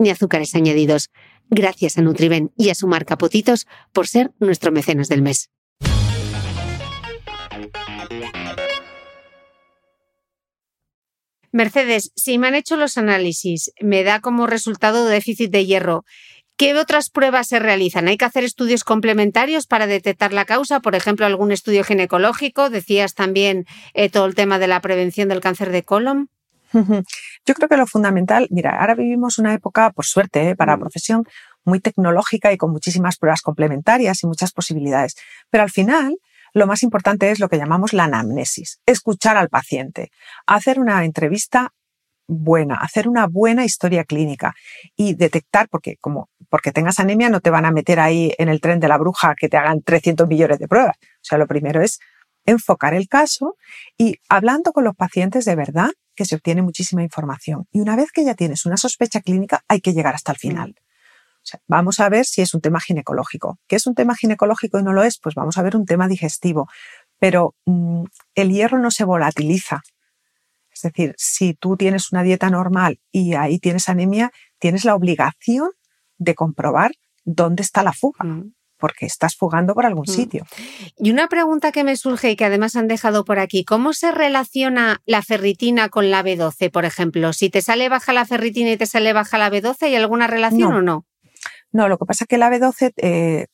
[0.00, 1.10] ni azúcares añadidos.
[1.48, 5.50] Gracias a Nutriben y a su marca Potitos por ser nuestro mecenas del mes.
[11.52, 16.04] Mercedes, si me han hecho los análisis, me da como resultado déficit de hierro.
[16.56, 18.06] ¿Qué otras pruebas se realizan?
[18.06, 20.80] ¿Hay que hacer estudios complementarios para detectar la causa?
[20.80, 22.70] Por ejemplo, algún estudio ginecológico.
[22.70, 26.28] Decías también eh, todo el tema de la prevención del cáncer de colon.
[26.72, 30.56] Yo creo que lo fundamental, mira, ahora vivimos una época, por suerte, ¿eh?
[30.56, 30.80] para la mm.
[30.80, 31.24] profesión
[31.64, 35.16] muy tecnológica y con muchísimas pruebas complementarias y muchas posibilidades.
[35.50, 36.16] Pero al final,
[36.52, 40.10] lo más importante es lo que llamamos la anamnesis, escuchar al paciente,
[40.46, 41.72] hacer una entrevista
[42.26, 44.54] buena, hacer una buena historia clínica
[44.96, 48.60] y detectar, porque como porque tengas anemia no te van a meter ahí en el
[48.60, 50.96] tren de la bruja que te hagan 300 millones de pruebas.
[51.00, 52.00] O sea, lo primero es
[52.44, 53.56] enfocar el caso
[53.96, 57.66] y hablando con los pacientes de verdad que se obtiene muchísima información.
[57.72, 60.74] Y una vez que ya tienes una sospecha clínica, hay que llegar hasta el final.
[61.66, 63.58] vamos a ver si es un tema ginecológico.
[63.66, 65.18] ¿Qué es un tema ginecológico y no lo es?
[65.18, 66.68] Pues vamos a ver un tema digestivo.
[67.18, 68.04] Pero mm,
[68.34, 69.80] el hierro no se volatiliza.
[70.70, 75.70] Es decir, si tú tienes una dieta normal y ahí tienes anemia, tienes la obligación
[76.18, 76.90] de comprobar
[77.24, 78.26] dónde está la fuga.
[78.26, 78.52] Mm.
[78.80, 80.12] Porque estás fugando por algún mm.
[80.12, 80.46] sitio.
[80.98, 84.10] Y una pregunta que me surge y que además han dejado por aquí, ¿cómo se
[84.10, 87.32] relaciona la ferritina con la B12, por ejemplo?
[87.32, 90.72] Si te sale baja la ferritina y te sale baja la B12, ¿hay alguna relación
[90.72, 91.06] o no?
[91.72, 93.46] No, lo que pasa es que la B12 eh,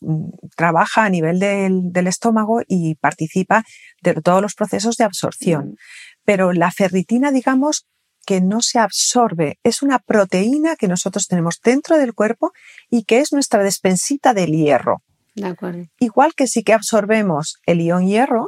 [0.56, 3.64] trabaja a nivel del, estómago y participa
[4.02, 5.68] de todos los procesos de absorción.
[5.68, 5.76] Mm.
[6.24, 7.86] Pero la ferritina, digamos,
[8.26, 12.52] que no se absorbe, es una proteína que nosotros tenemos dentro del cuerpo
[12.90, 15.02] y que es nuestra despensita del hierro.
[15.36, 15.84] De acuerdo.
[16.00, 18.46] Igual que sí que absorbemos el ion hierro,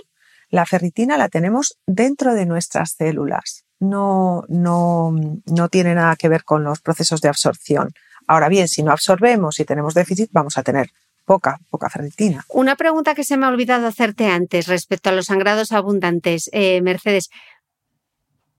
[0.51, 3.65] la ferritina la tenemos dentro de nuestras células.
[3.79, 5.15] No, no,
[5.47, 7.93] no tiene nada que ver con los procesos de absorción.
[8.27, 10.91] Ahora bien, si no absorbemos y tenemos déficit, vamos a tener
[11.25, 12.45] poca, poca ferritina.
[12.49, 16.49] Una pregunta que se me ha olvidado hacerte antes respecto a los sangrados abundantes.
[16.53, 17.29] Eh, Mercedes,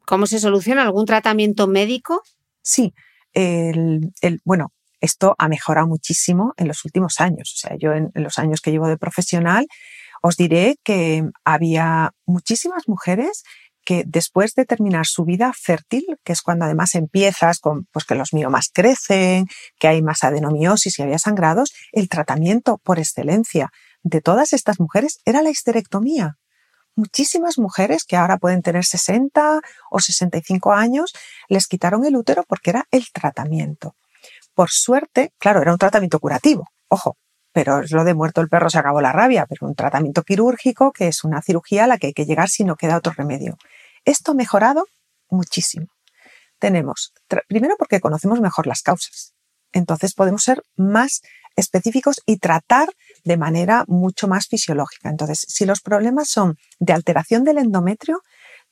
[0.06, 0.84] ¿cómo se soluciona?
[0.84, 2.22] ¿Algún tratamiento médico?
[2.62, 2.94] Sí,
[3.34, 4.12] el,
[4.46, 7.54] bueno, esto ha mejorado muchísimo en los últimos años.
[7.56, 9.68] O sea, yo en, los años que llevo de profesional
[10.22, 13.44] os diré que había muchísimas mujeres
[13.86, 18.16] que después de terminar su vida fértil, que es cuando además empiezas con pues que
[18.16, 19.48] los miomas crecen,
[19.80, 23.72] que hay más adenomiosis y había sangrados, el tratamiento por excelencia
[24.04, 26.38] de todas estas mujeres era la histerectomía.
[26.96, 31.14] Muchísimas mujeres que ahora pueden tener 60 o 65 años
[31.48, 33.96] les quitaron el útero porque era el tratamiento.
[34.60, 37.16] Por suerte, claro, era un tratamiento curativo, ojo,
[37.54, 40.92] pero es lo de muerto el perro se acabó la rabia, pero un tratamiento quirúrgico
[40.92, 43.56] que es una cirugía a la que hay que llegar si no queda otro remedio.
[44.04, 44.86] Esto ha mejorado
[45.30, 45.88] muchísimo.
[46.60, 47.14] Tenemos,
[47.48, 49.34] primero porque conocemos mejor las causas.
[49.72, 51.22] Entonces podemos ser más
[51.56, 52.90] específicos y tratar
[53.24, 55.08] de manera mucho más fisiológica.
[55.08, 58.24] Entonces, si los problemas son de alteración del endometrio,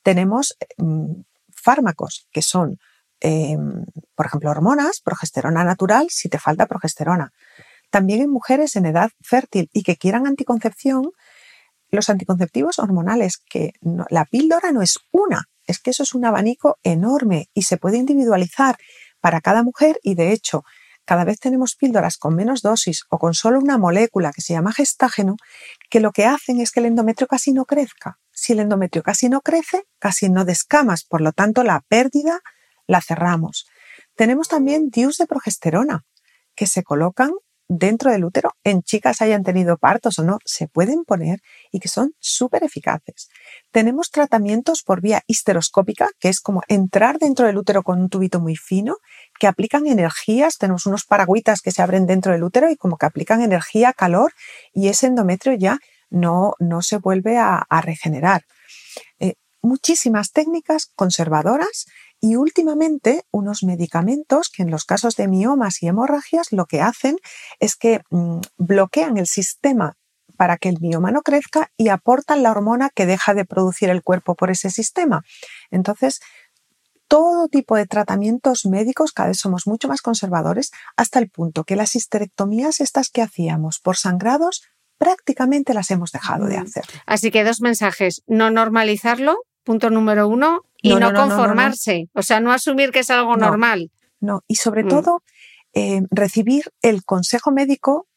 [0.03, 2.77] tenemos mm, fármacos que son,
[3.19, 7.31] em, por ejemplo, hormonas, progesterona natural, si te falta progesterona.
[7.89, 11.11] También en mujeres en edad fértil y que quieran anticoncepción,
[11.89, 13.73] los anticonceptivos hormonales, que
[14.09, 17.97] la píldora no es una, es que eso es un abanico enorme y se puede
[17.97, 18.77] individualizar
[19.21, 20.63] para cada mujer y de hecho
[21.05, 24.73] cada vez tenemos píldoras con menos dosis o con solo una molécula que se llama
[24.73, 25.37] gestágeno
[25.89, 28.19] que lo que hacen es que el endometrio casi no crezca.
[28.31, 32.41] Si el endometrio casi no crece, casi no descamas, por lo tanto la pérdida
[32.87, 33.67] la cerramos.
[34.15, 36.05] Tenemos también DIUs de progesterona
[36.55, 37.31] que se colocan
[37.67, 41.87] dentro del útero en chicas hayan tenido partos o no, se pueden poner y que
[41.87, 43.29] son súper eficaces.
[43.71, 48.39] Tenemos tratamientos por vía histeroscópica, que es como entrar dentro del útero con un tubito
[48.39, 48.97] muy fino,
[49.39, 53.05] que aplican energías, tenemos unos paragüitas que se abren dentro del útero y como que
[53.05, 54.33] aplican energía, calor
[54.73, 58.43] y ese endometrio ya no, no se vuelve a, regenerar.
[59.19, 61.85] Eh, muchísimas técnicas conservadoras
[62.19, 67.17] y últimamente unos medicamentos que en los casos de miomas y hemorragias lo que hacen
[67.59, 69.97] es que mm, bloquean el sistema
[70.35, 74.03] para que el mioma no crezca y aportan la hormona que deja de producir el
[74.03, 75.23] cuerpo por ese sistema.
[75.71, 76.19] Entonces,
[77.07, 81.75] todo tipo de tratamientos médicos, cada vez somos mucho más conservadores, hasta el punto que
[81.75, 84.63] las histerectomías estas que hacíamos por sangrados,
[84.97, 86.83] prácticamente las hemos dejado de hacer.
[87.05, 92.51] Así que dos mensajes, no normalizarlo, punto número uno, y no, conformarse, o sea, no
[92.51, 93.91] asumir que es algo normal.
[94.19, 94.87] No, y sobre mm.
[94.87, 95.23] todo
[95.73, 98.07] eh, recibir el consejo médico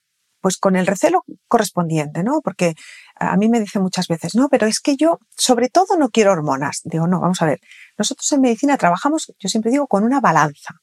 [0.40, 2.40] pues con el recelo correspondiente, ¿no?
[2.42, 2.74] Porque
[3.16, 6.32] a mí me dicen muchas veces, no, pero es que yo sobre todo no quiero
[6.32, 6.80] hormonas.
[6.84, 7.60] Digo, no, vamos a ver,
[7.98, 10.76] nosotros en medicina trabajamos, yo siempre digo, con una balanza.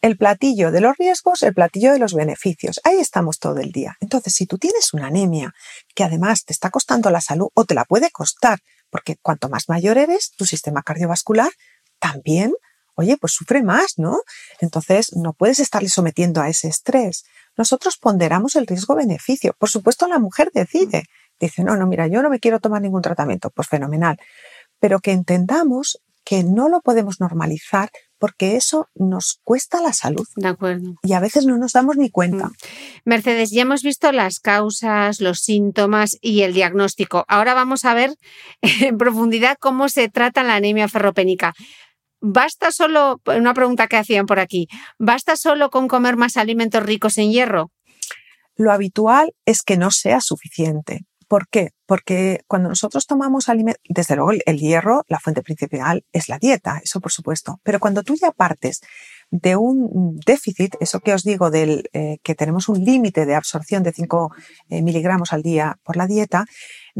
[0.00, 2.80] El platillo de los riesgos, el platillo de los beneficios.
[2.84, 3.96] Ahí estamos todo el día.
[4.00, 5.52] Entonces, si tú tienes una anemia
[5.94, 9.68] que además te está costando la salud o te la puede costar porque cuanto más
[9.68, 11.50] mayor eres, tu sistema cardiovascular
[11.98, 12.54] también,
[12.94, 14.20] oye, pues sufre más, ¿no?
[14.60, 17.24] Entonces no puedes estarle sometiendo a ese estrés.
[17.56, 19.54] Nosotros ponderamos el riesgo-beneficio.
[19.58, 21.04] Por supuesto, la mujer decide.
[21.38, 23.50] Dice, no, no, mira, yo no me quiero tomar ningún tratamiento.
[23.50, 24.18] Pues fenomenal.
[24.78, 30.26] Pero que entendamos que no lo podemos normalizar porque eso nos cuesta la salud.
[30.36, 30.96] De acuerdo.
[31.02, 32.48] Y a veces no nos damos ni cuenta.
[32.48, 32.52] Mm.
[33.04, 37.24] Mercedes, ya hemos visto las causas, los síntomas y el diagnóstico.
[37.28, 38.14] Ahora vamos a ver
[38.62, 41.54] en profundidad cómo se trata la anemia ferropénica.
[42.20, 47.18] ¿Basta solo, una pregunta que hacían por aquí, ¿basta solo con comer más alimentos ricos
[47.18, 47.70] en hierro?
[48.56, 51.72] Lo habitual es que no sea suficiente ¿Por qué?
[51.86, 56.80] Porque cuando nosotros tomamos alimentos, desde luego el, hierro, la fuente principal es la dieta,
[56.82, 58.80] eso por supuesto, pero cuando tú ya partes
[59.30, 63.82] de un déficit, eso que os digo, del eh, que tenemos un límite de absorción
[63.82, 64.32] de 5
[64.68, 66.46] eh, miligramos al día por la dieta,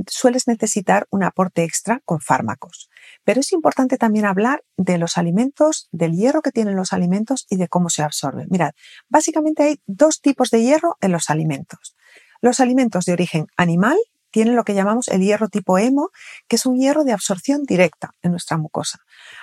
[0.09, 2.91] sueles necesitar un aporte extra con fármacos.
[3.23, 7.57] Pero es importante también hablar de los alimentos, del hierro que tienen los alimentos y
[7.57, 8.47] de cómo se absorbe.
[8.51, 8.73] Mirad,
[9.09, 11.97] básicamente hay dos tipos de hierro en los alimentos.
[12.41, 13.97] Los alimentos de origen animal
[14.37, 16.11] tienen lo que llamamos el hierro tipo hemo,
[16.47, 18.99] que es un hierro de absorción directa en nuestra mucosa.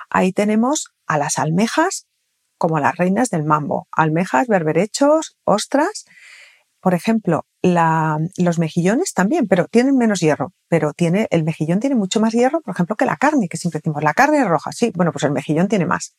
[0.08, 2.06] Ahí tenemos a las almejas
[2.60, 6.06] como las reinas del mambo, almejas, berberechos, ostras.
[6.79, 10.53] Por ejemplo, los mejillones también, pero tienen menos hierro.
[10.67, 13.79] Pero tiene, el mejillón tiene mucho más hierro, por ejemplo, que la carne, que siempre
[13.79, 16.15] decimos, la carne es roja, sí, bueno, pues el mejillón tiene más.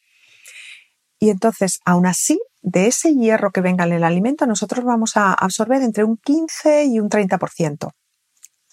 [1.21, 5.33] Y entonces, aún así, de ese hierro que venga en el alimento, nosotros vamos a
[5.33, 7.93] absorber entre un 15 y un 30%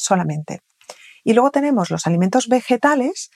[0.01, 0.61] solamente.
[1.23, 3.29] Y luego tenemos los alimentos vegetales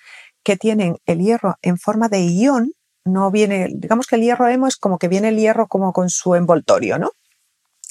[0.44, 2.74] que tienen el hierro en forma de ión,
[3.04, 6.10] no viene, digamos que el hierro hemo es como que viene el hierro como con
[6.10, 7.12] su envoltorio, ¿no?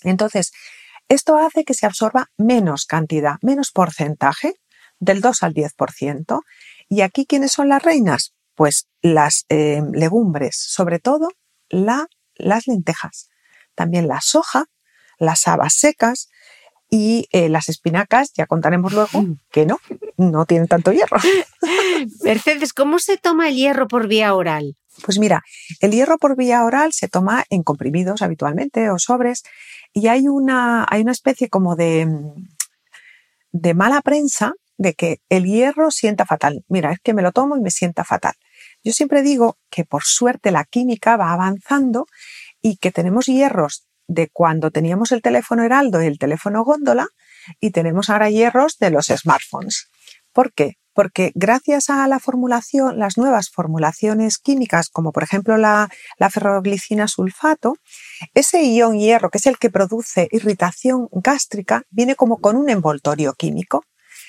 [0.02, 0.52] Entonces,
[1.08, 4.54] esto hace que se absorba menos cantidad, menos porcentaje,
[4.98, 6.40] del 2 al 10%.
[6.88, 8.34] ¿Y aquí quiénes son las reinas?
[8.54, 11.28] Pues las eh, legumbres, sobre todo
[11.68, 12.06] la,
[12.36, 13.28] las lentejas,
[13.74, 14.66] también la soja,
[15.18, 16.28] las habas secas,
[16.94, 19.40] y eh, las espinacas, ya contaremos luego, mm.
[19.50, 19.80] que no,
[20.16, 21.16] no tienen tanto hierro.
[22.22, 24.76] Mercedes, ¿cómo se toma el hierro por vía oral?
[25.04, 25.42] Pues mira,
[25.80, 29.42] el hierro por vía oral se toma en comprimidos habitualmente o sobres
[29.92, 32.06] y hay una, hay una especie como de,
[33.50, 36.64] de mala prensa de que el hierro sienta fatal.
[36.68, 38.34] Mira, es que me lo tomo y me sienta fatal.
[38.84, 42.06] Yo siempre digo que por suerte la química va avanzando
[42.62, 47.08] y que tenemos hierros de cuando teníamos el teléfono Heraldo y el teléfono Góndola
[47.60, 49.88] y tenemos ahora hierros de los smartphones.
[50.32, 50.74] ¿Por qué?
[50.92, 55.88] Porque gracias a la formulación, las nuevas formulaciones químicas, como por ejemplo la,
[56.18, 57.74] la ferroglicina sulfato,
[58.32, 63.34] ese ion hierro, que es el que produce irritación gástrica, viene como con un envoltorio
[63.34, 63.84] químico.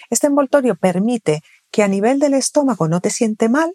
[0.10, 3.74] Este envoltorio permite que a nivel del estómago no te siente mal,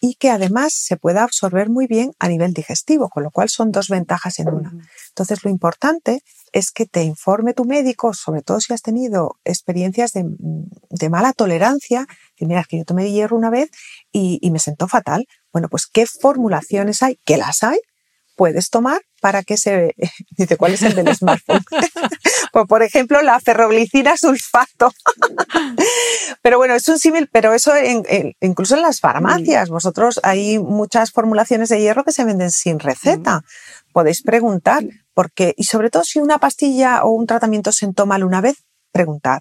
[0.00, 3.70] y que además se pueda absorber muy bien a nivel digestivo, con lo cual son
[3.70, 4.72] dos ventajas en una.
[5.08, 10.12] Entonces, lo importante es que te informe tu médico, sobre todo si has tenido experiencias
[10.12, 13.70] de, mala tolerancia, que mira, que yo tomé hierro una vez
[14.10, 15.26] y, y me sentó fatal.
[15.52, 17.78] Bueno, pues qué formulaciones hay, que las hay,
[18.40, 19.94] puedes tomar para que se...
[20.38, 21.62] Dice, ¿cuál es el del smartphone?
[22.54, 24.94] pues, por ejemplo, la ferroglicina sulfato.
[26.42, 27.72] pero bueno, es un símil, pero eso
[28.40, 29.68] incluso en las farmacias.
[29.68, 29.72] Mm.
[29.74, 33.40] Vosotros hay muchas formulaciones de hierro que se venden sin receta.
[33.40, 33.92] Mm.
[33.92, 38.40] Podéis preguntar, porque, y sobre todo si una pastilla o un tratamiento se toma una
[38.40, 39.40] vez, preguntad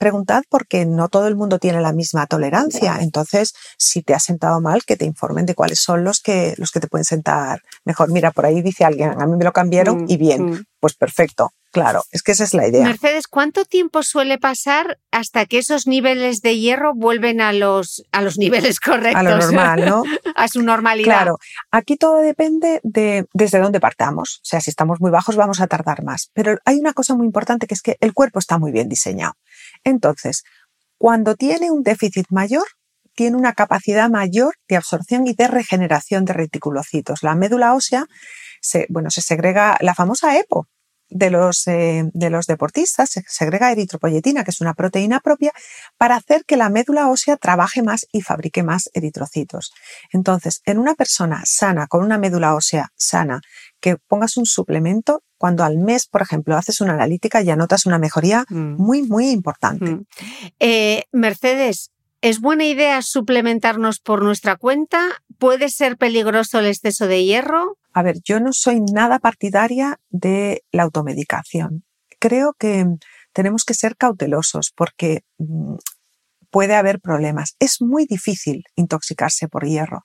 [0.00, 2.96] preguntad porque no todo el mundo tiene la misma tolerancia.
[3.00, 6.70] Entonces, si te ha sentado mal, que te informen de cuáles son los que, los
[6.72, 8.10] que te pueden sentar mejor.
[8.10, 10.42] Mira, por ahí dice alguien, a mí me lo cambiaron y bien.
[10.42, 10.64] Mm, mm.
[10.80, 11.52] Pues perfecto.
[11.72, 12.82] Claro, es que esa es la idea.
[12.82, 18.22] Mercedes, ¿cuánto tiempo suele pasar hasta que esos niveles de hierro vuelven a los, a
[18.22, 19.20] los niveles correctos?
[19.20, 20.02] A lo normal, ¿no?
[20.34, 21.04] a su normalidad.
[21.04, 21.38] Claro,
[21.70, 24.40] aquí todo depende de desde dónde partamos.
[24.42, 26.30] O sea, si estamos muy bajos vamos a tardar más.
[26.32, 29.34] Pero hay una cosa muy importante que es que el cuerpo está muy bien diseñado.
[29.84, 30.42] Entonces,
[30.98, 32.64] cuando tiene un déficit mayor,
[33.14, 37.22] tiene una capacidad mayor de absorción y de regeneración de reticulocitos.
[37.22, 38.06] La médula ósea,
[38.60, 40.68] se, bueno, se segrega la famosa EPO
[41.10, 45.52] de los, eh, de los deportistas, se segrega eritropoyetina, que es una proteína propia,
[45.98, 49.72] para hacer que la médula ósea trabaje más y fabrique más eritrocitos.
[50.12, 53.40] Entonces, en una persona sana, con una médula ósea sana,
[53.80, 57.98] que pongas un suplemento, cuando al mes, por ejemplo, haces una analítica, ya notas una
[57.98, 58.76] mejoría mm.
[58.76, 59.86] muy, muy importante.
[59.86, 60.06] Mm.
[60.60, 65.00] Eh, Mercedes, ¿es buena idea suplementarnos por nuestra cuenta?
[65.38, 67.78] ¿Puede ser peligroso el exceso de hierro?
[67.92, 71.84] A ver, yo no soy nada partidaria de la automedicación.
[72.18, 72.86] Creo que
[73.32, 75.76] tenemos que ser cautelosos porque mm,
[76.50, 77.56] puede haber problemas.
[77.58, 80.04] Es muy difícil intoxicarse por hierro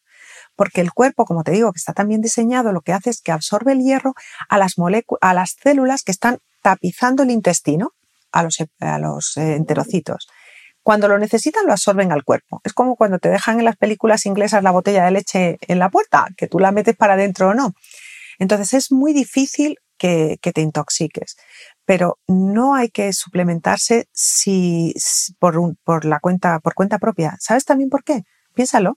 [0.55, 3.21] porque el cuerpo, como te digo, que está tan bien diseñado, lo que hace es
[3.21, 4.13] que absorbe el hierro
[4.49, 7.93] a las, células que están tapizando el intestino,
[8.31, 8.57] a los,
[8.99, 10.27] los eh, enterocitos.
[10.85, 12.61] Cuando lo necesitan, lo absorben al cuerpo.
[12.63, 15.89] Es como cuando te dejan en las películas inglesas la botella de leche en la
[15.89, 17.73] puerta, que tú la metes para adentro o no.
[18.37, 21.37] Entonces es muy difícil que, te intoxiques.
[21.85, 24.93] Pero no hay que suplementarse si,
[25.39, 27.35] por, por, la cuenta, por cuenta propia.
[27.39, 28.21] ¿Sabes también por qué?
[28.53, 28.95] Piénsalo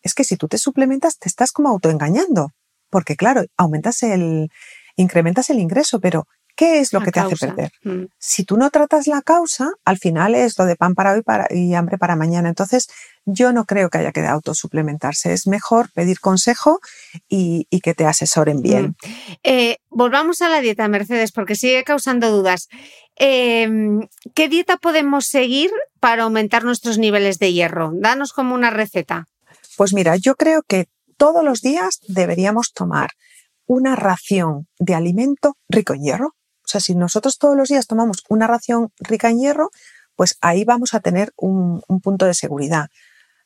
[0.00, 2.52] es que si tú te suplementas te estás como autoengañando,
[2.88, 4.48] porque claro, aumentas el,
[4.96, 6.26] incrementas el ingreso, pero
[6.58, 7.70] ¿Qué es lo La que te hace perder?
[7.84, 8.06] Mm.
[8.18, 11.46] Si tú no tratas la causa, al final es lo de pan para hoy para-
[11.54, 12.48] y hambre para mañana.
[12.48, 12.88] Entonces,
[13.24, 15.32] yo no creo que haya que autosuplementarse.
[15.32, 16.80] Es mejor pedir consejo
[17.28, 18.96] y, y que te asesoren bien.
[19.44, 22.66] Eh, volvamos a la dieta, Mercedes, porque sigue causando dudas.
[23.14, 23.68] Eh,
[24.34, 27.92] ¿Qué dieta podemos seguir para aumentar nuestros niveles de hierro?
[27.94, 29.26] Danos como una receta.
[29.76, 33.10] Pues mira, yo creo que todos los días deberíamos tomar
[33.66, 36.34] una ración de alimento rico en hierro.
[36.68, 39.70] O sea, si nosotros todos los días tomamos una ración rica en hierro,
[40.16, 42.88] pues ahí vamos a tener un, un punto de seguridad.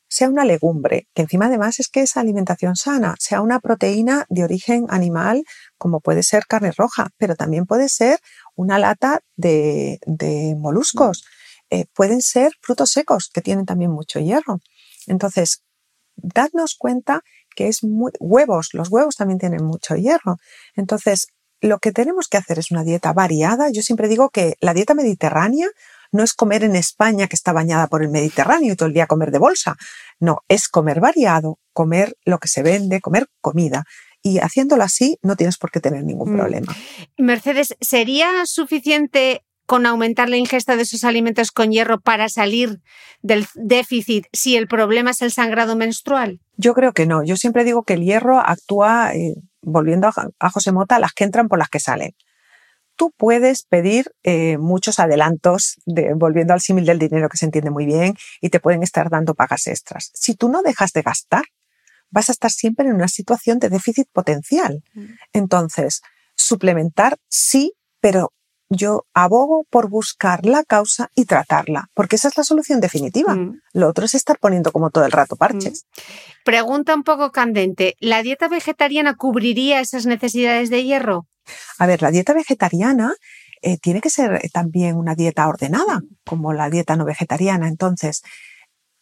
[0.09, 4.43] Sea una legumbre, que encima además es que es alimentación sana, sea una proteína de
[4.43, 5.45] origen animal,
[5.77, 8.19] como puede ser carne roja, pero también puede ser
[8.55, 11.23] una lata de, de moluscos,
[11.69, 14.59] eh, pueden ser frutos secos, que tienen también mucho hierro.
[15.07, 15.63] Entonces,
[16.17, 17.21] dadnos cuenta
[17.55, 20.37] que es muy, huevos, los huevos también tienen mucho hierro.
[20.75, 21.27] Entonces,
[21.63, 23.69] lo que tenemos que hacer es una dieta variada.
[23.71, 25.67] Yo siempre digo que la dieta mediterránea
[26.11, 29.07] no es comer en España que está bañada por el Mediterráneo y todo el día
[29.07, 29.77] comer de bolsa.
[30.19, 33.85] No, es comer variado, comer lo que se vende, comer comida.
[34.21, 36.37] Y haciéndolo así no tienes por qué tener ningún Mm.
[36.37, 36.75] problema.
[37.17, 42.81] Mercedes, ¿sería suficiente con aumentar la ingesta de esos alimentos con hierro para salir
[43.21, 46.39] del déficit si el problema es el sangrado menstrual?
[46.57, 47.23] Yo creo que no.
[47.23, 51.23] Yo siempre digo que el hierro actúa, eh, volviendo a, a José Mota, las que
[51.23, 52.13] entran por las que salen.
[52.95, 57.71] Tú puedes pedir eh, muchos adelantos, de, volviendo al símil del dinero que se entiende
[57.71, 60.11] muy bien, y te pueden estar dando pagas extras.
[60.13, 61.43] Si tú no dejas de gastar,
[62.09, 64.83] vas a estar siempre en una situación de déficit potencial.
[65.33, 66.01] Entonces,
[66.35, 68.31] suplementar sí, pero
[68.75, 73.35] yo abogo por buscar la causa y tratarla, porque esa es la solución definitiva.
[73.35, 73.61] Mm.
[73.73, 75.85] Lo otro es estar poniendo como todo el rato parches.
[76.43, 77.95] Pregunta un poco candente.
[77.99, 81.27] ¿La dieta vegetariana cubriría esas necesidades de hierro?
[81.77, 83.15] A ver, la dieta vegetariana
[83.61, 87.67] eh, tiene que ser también una dieta ordenada, como la dieta no vegetariana.
[87.67, 88.23] Entonces,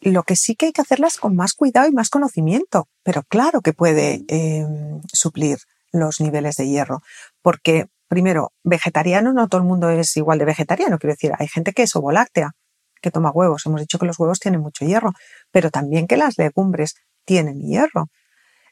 [0.01, 3.23] lo que sí que hay que hacerla es con más cuidado y más conocimiento, pero
[3.23, 4.65] claro que puede eh,
[5.11, 5.59] suplir
[5.91, 7.01] los niveles de hierro,
[7.41, 11.71] porque primero, vegetariano no todo el mundo es igual de vegetariano, quiero decir, hay gente
[11.71, 12.51] que es ovoláctea,
[13.01, 13.65] que toma huevos.
[13.65, 15.13] Hemos dicho que los huevos tienen mucho hierro,
[15.49, 18.09] pero también que las legumbres tienen hierro.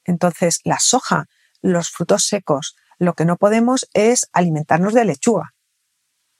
[0.04, 1.28] Entonces, la soja,
[1.62, 5.52] los frutos secos, lo que no podemos es alimentarnos de lechuga,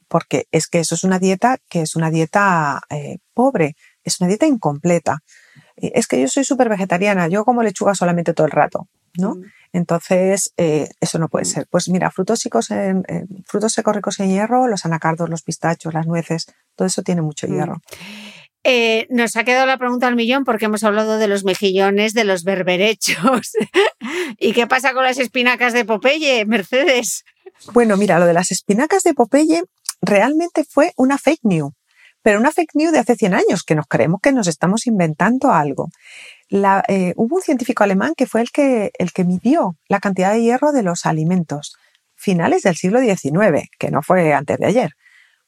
[0.10, 4.28] porque es que eso es una dieta que es una dieta eh, pobre, es una
[4.28, 5.20] dieta incompleta.
[5.78, 9.36] Es que yo soy súper vegetariana, yo como lechuga solamente todo el rato, ¿no?
[9.36, 9.44] Mm.
[9.74, 11.68] Entonces, eh, eso no puede ser.
[11.70, 15.94] Pues mira, frutos secos, en, en- frutos secos ricos en hierro, los anacardos, los pistachos,
[15.94, 17.54] las nueces, todo eso tiene mucho Mm.
[17.54, 17.82] hierro.
[18.66, 22.26] Eh, nos ha quedado la pregunta al millón porque hemos hablado de los mejillones, de
[22.26, 23.52] los berberechos.
[24.40, 27.24] ¿Y qué pasa con las espinacas de Popeye, Mercedes?
[27.74, 29.64] Bueno, mira, lo de las espinacas de Popeye
[30.02, 31.74] realmente fue una fake news,
[32.22, 35.52] pero una fake news de hace 100 años, que nos creemos que nos estamos inventando
[35.52, 35.90] algo.
[36.52, 40.42] Eh, hubo un científico alemán que fue el que, el que midió la cantidad de
[40.42, 41.76] hierro de los alimentos,
[42.16, 44.92] finales del siglo XIX, que no fue antes de ayer.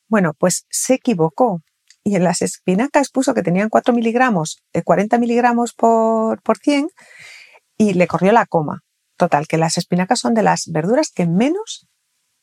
[0.08, 1.62] Bueno, pues se equivocó
[2.04, 6.90] y en las espinacas puso que tenían 4 miligramos, eh, 40 miligramos por, por 100
[7.78, 8.82] y le corrió la coma.
[9.18, 11.88] Total, que las espinacas son de las verduras que menos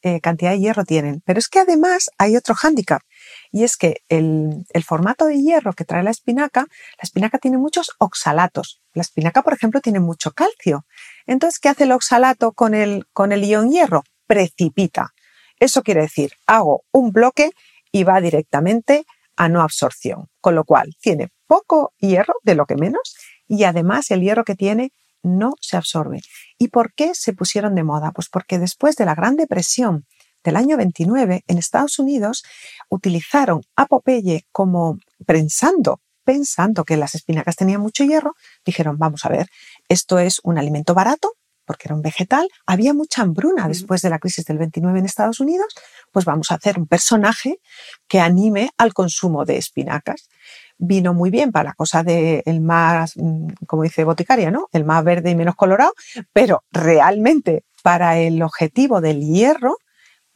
[0.03, 1.23] eh, cantidad de hierro tienen.
[1.25, 3.03] Pero es que además hay otro hándicap
[3.51, 7.91] y es que el, formato de hierro que trae la espinaca, la espinaca tiene muchos
[7.99, 8.81] oxalatos.
[8.95, 10.87] La espinaca, por ejemplo, tiene mucho calcio.
[11.27, 14.05] Entonces, ¿qué hace el oxalato con el, con el ion hierro?
[14.27, 15.13] Precipita.
[15.59, 17.51] Eso quiere decir, hago un bloque
[17.91, 19.05] y va directamente
[19.37, 20.29] a no absorción.
[20.41, 24.55] Con lo cual, tiene poco hierro, de lo que menos, y además el hierro que
[24.55, 24.93] tiene
[25.23, 26.21] no se absorbe.
[26.59, 28.13] ¿Y por qué se pusieron de moda?
[28.13, 30.07] Pues porque después de la Gran Depresión
[30.45, 32.45] del año 29 en Estados Unidos
[32.89, 38.35] utilizaron a Popeye como pensando, pensando que las espinacas tenían mucho hierro,
[38.65, 39.49] dijeron, vamos a ver,
[39.89, 41.33] esto es un alimento barato,
[41.69, 45.39] porque era un vegetal, había mucha hambruna después de la crisis del 29 en Estados
[45.39, 45.67] Unidos,
[46.11, 47.61] pues vamos a hacer un personaje
[48.09, 50.31] que anime al consumo de espinacas.
[50.79, 54.69] Vino muy bien para la cosa de el más, mm, como dice Boticaria, ¿no?
[54.73, 55.93] El más verde y menos colorado,
[56.33, 59.77] pero realmente para el objetivo del hierro,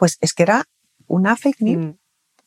[0.03, 0.65] pues es que era
[1.07, 1.87] una fake news.
[1.87, 1.99] Mm.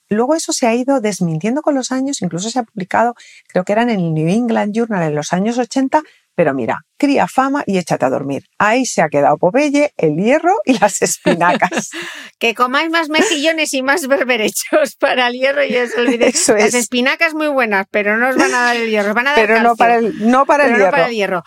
[0.10, 3.16] Luego eso se ha ido desmintiendo con los años, incluso se ha publicado,
[3.48, 6.02] creo que era en el New England Journal en los años 80,
[6.36, 8.44] pero mira, cría fama y échate a dormir.
[8.58, 11.92] Ahí se ha quedado Popeye, el hierro y las espinacas.
[12.40, 16.36] Que comáis más mejillones y más berberechos para el hierro y os olvidéis.
[16.36, 16.74] Eso Las es.
[16.74, 19.40] espinacas muy buenas, pero no os van a dar el hierro, os van a dar
[19.40, 20.92] pero no para el, no para pero el no hierro.
[20.92, 21.44] para el hierro.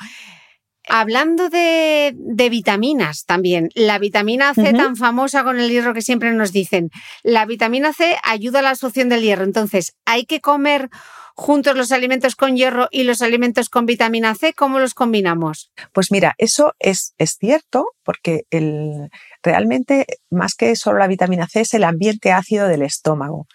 [0.89, 6.33] Hablando de, de, vitaminas también, la vitamina C tan famosa con el hierro que siempre
[6.33, 6.91] nos dicen,
[7.23, 10.91] la vitamina C ayuda a la absorción del hierro, entonces hay que comer
[11.39, 15.71] juntos los alimentos con hierro y los alimentos con vitamina C, ¿cómo los combinamos?
[15.93, 19.09] Pues mira, eso es, es cierto porque el,
[19.41, 23.47] realmente más que solo la vitamina C es el ambiente ácido del estómago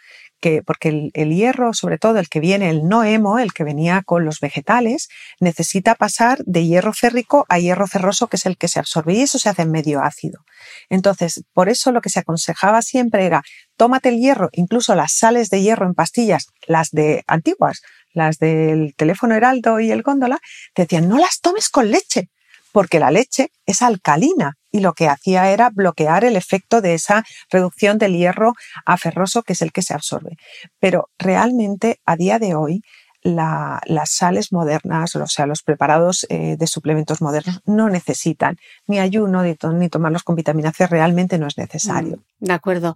[0.66, 4.26] porque el, hierro, sobre todo el que viene, el no hemo, el que venía con
[4.26, 8.80] los vegetales, necesita pasar de hierro férrico a hierro ferroso, que es el que se
[8.80, 10.44] absorbe, y eso se hace en medio ácido.
[10.90, 13.42] Entonces, por eso lo que se aconsejaba siempre era,
[13.78, 17.82] tómate el hierro, incluso las sales de hierro en pastillas, las de antiguas,
[18.14, 20.40] las del teléfono Heraldo y el góndola,
[20.74, 22.30] te decían, no las tomes con leche,
[22.72, 27.24] porque la leche es alcalina y lo que hacía era bloquear el efecto de esa
[27.50, 28.54] reducción del hierro
[28.86, 30.36] a ferroso, que es el que se absorbe.
[30.80, 32.82] Pero realmente a día de hoy
[33.24, 39.44] las sales modernas, o sea, los preparados eh, de suplementos modernos no necesitan ni ayuno
[39.44, 42.18] ni, tomarlos con vitamina C, realmente no es necesario.
[42.40, 42.96] Mm, de acuerdo.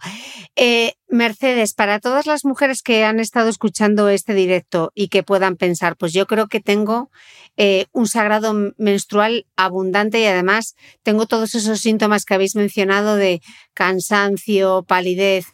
[0.55, 5.55] Eh, Mercedes, para todas las mujeres que han estado escuchando este directo y que puedan
[5.55, 7.10] pensar, pues yo creo que tengo
[7.55, 13.41] eh, un sagrado menstrual abundante y además tengo todos esos síntomas que habéis mencionado de
[13.74, 15.45] cansancio, palidez.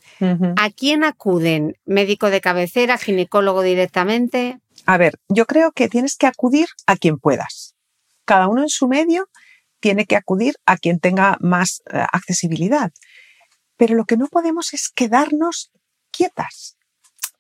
[0.58, 1.76] ¿A quién acuden?
[1.86, 4.60] ¿Médico de cabecera, ginecólogo directamente?
[4.86, 7.76] A ver, yo creo que tienes que acudir a quien puedas.
[8.26, 9.30] Cada uno en su medio
[9.80, 12.92] tiene que acudir a quien tenga más eh, accesibilidad.
[13.78, 15.72] Pero lo que no podemos es quedarnos
[16.12, 16.78] quietas.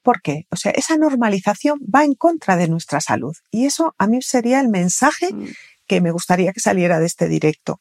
[0.01, 0.47] ¿Por qué?
[0.49, 3.36] O sea, esa normalización va en contra de nuestra salud.
[3.51, 5.47] Y eso a mí sería el mensaje mm.
[5.88, 7.79] que me gustaría que saliera de este directo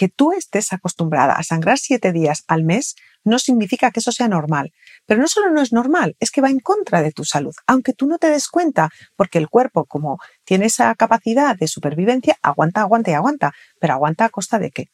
[0.00, 4.28] que tú estés acostumbrada a sangrar siete días al mes no significa que eso sea
[4.28, 4.72] normal.
[5.04, 7.92] Pero no solo no es normal, es que va en contra de tu salud, aunque
[7.92, 12.80] tú no te des cuenta, porque el cuerpo, como tiene esa capacidad de supervivencia, aguanta,
[12.80, 13.52] aguanta y aguanta.
[13.78, 14.86] Pero aguanta a costa de qué?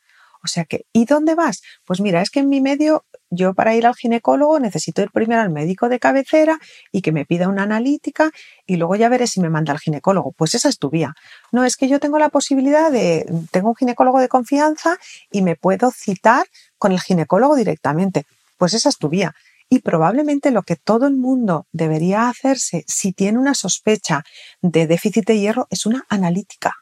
[0.45, 1.63] O sea que, ¿y dónde vas?
[1.85, 5.41] Pues mira, es que en mi medio, yo para ir al ginecólogo necesito ir primero
[5.41, 6.59] al médico de cabecera
[6.93, 8.31] y que me pida una analítica
[8.67, 10.33] y luego ya veré si me manda al ginecólogo.
[10.33, 11.15] Pues esa es tu vía.
[11.53, 14.99] No, es que yo tengo la posibilidad de, tengo un ginecólogo de confianza
[15.31, 16.47] y me puedo citar
[16.79, 18.25] con el ginecólogo directamente.
[18.59, 19.35] Pues esa es tu vía.
[19.69, 24.23] Y probablemente lo que todo el mundo debería hacerse si tiene una sospecha
[24.63, 26.77] de déficit de hierro es una analítica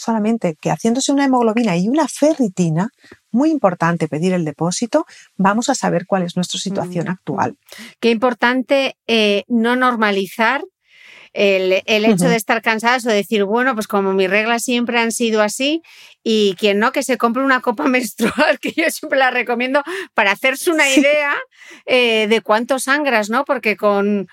[0.00, 2.90] solamente que haciéndose una hemoglobina y una ferritina,
[3.30, 7.10] muy importante pedir el depósito, vamos a saber cuál es nuestra situación mm.
[7.10, 7.58] actual.
[8.00, 10.62] Qué importante eh, no normalizar
[11.32, 15.42] el, hecho de estar cansadas o decir, bueno, pues como mis reglas siempre han sido
[15.42, 15.82] así,
[16.22, 19.82] y quien no, que se compre una copa menstrual, que yo siempre la recomiendo
[20.14, 21.34] para hacerse una idea
[21.86, 23.44] eh, de cuánto sangras, ¿no?
[23.44, 24.26] Porque con,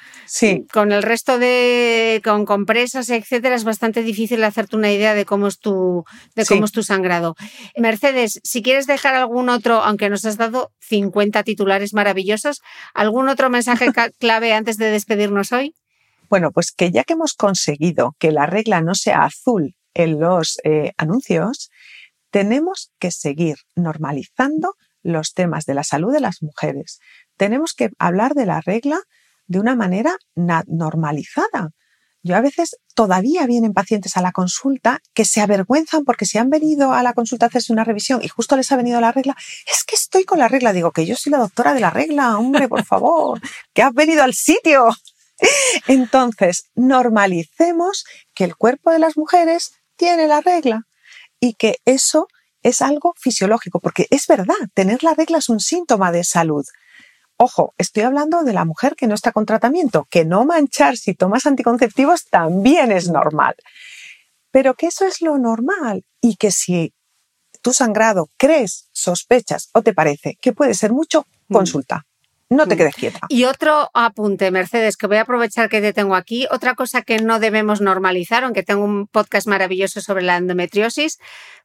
[0.71, 5.47] con el resto de, con compresas, etcétera, es bastante difícil hacerte una idea de cómo
[5.47, 6.03] es tu,
[6.35, 7.35] de cómo es tu sangrado.
[7.77, 12.61] Mercedes, si quieres dejar algún otro, aunque nos has dado 50 titulares maravillosos,
[12.93, 13.87] ¿algún otro mensaje
[14.19, 15.73] clave antes de despedirnos hoy?
[16.29, 20.59] Bueno, pues que ya que hemos conseguido que la regla no sea azul en los
[20.63, 21.69] eh, anuncios,
[22.31, 26.99] tenemos que seguir normalizando los temas de la salud de las mujeres.
[27.37, 28.99] Tenemos que hablar de la regla
[29.47, 31.71] de una manera normalizada.
[32.23, 36.49] Yo a veces todavía vienen pacientes a la consulta que se avergüenzan porque si han
[36.49, 39.37] venido a la consulta a hacerse una revisión y justo les ha venido la regla,
[39.65, 40.73] es que estoy con la regla.
[40.73, 43.39] Digo que yo soy la doctora de la regla, hombre, por favor,
[43.73, 44.89] que has venido al sitio.
[45.87, 50.83] Entonces, normalicemos que el cuerpo de las mujeres tiene la regla
[51.39, 52.27] y que eso
[52.63, 56.65] es algo fisiológico, porque es verdad, tener la regla es un síntoma de salud.
[57.37, 61.13] Ojo, estoy hablando de la mujer que no está con tratamiento, que no manchar si
[61.13, 63.55] tomas anticonceptivos también es normal.
[64.49, 66.93] Pero que eso es lo normal y que si
[67.61, 71.53] tu sangrado crees, sospechas o te parece que puede ser mucho, mm.
[71.53, 72.06] consulta
[72.49, 72.77] no te mm.
[72.77, 73.19] quedes quieta.
[73.29, 76.47] Y otro apunte, Mercedes, que voy a aprovechar que te tengo aquí.
[76.51, 81.17] Otra cosa que no debemos normalizar, aunque tengo un podcast maravilloso sobre la endometriosis,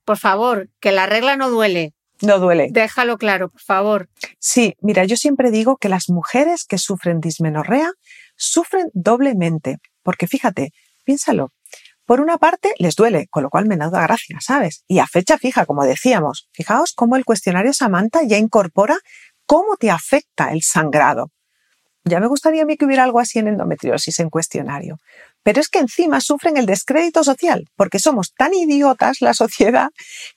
[0.04, 1.94] por favor, que la regla no duele.
[2.20, 2.68] No duele.
[2.70, 4.08] Déjalo claro, por favor.
[4.38, 7.90] Sí, mira, yo siempre digo que las mujeres que sufren dismenorrea
[8.36, 10.70] sufren doblemente, porque fíjate,
[11.04, 11.52] piénsalo.
[12.04, 14.84] Por una parte, les duele, con lo cual me da gracia, ¿sabes?
[14.88, 18.98] Y a fecha fija, como decíamos, fijaos cómo el cuestionario Samantha ya incorpora
[19.52, 21.30] cómo te afecta el sangrado.
[22.04, 24.96] Ya me gustaría a mí que hubiera algo así en endometriosis en cuestionario.
[25.42, 29.90] Pero es que encima sufren el descrédito social, porque somos tan idiotas la sociedad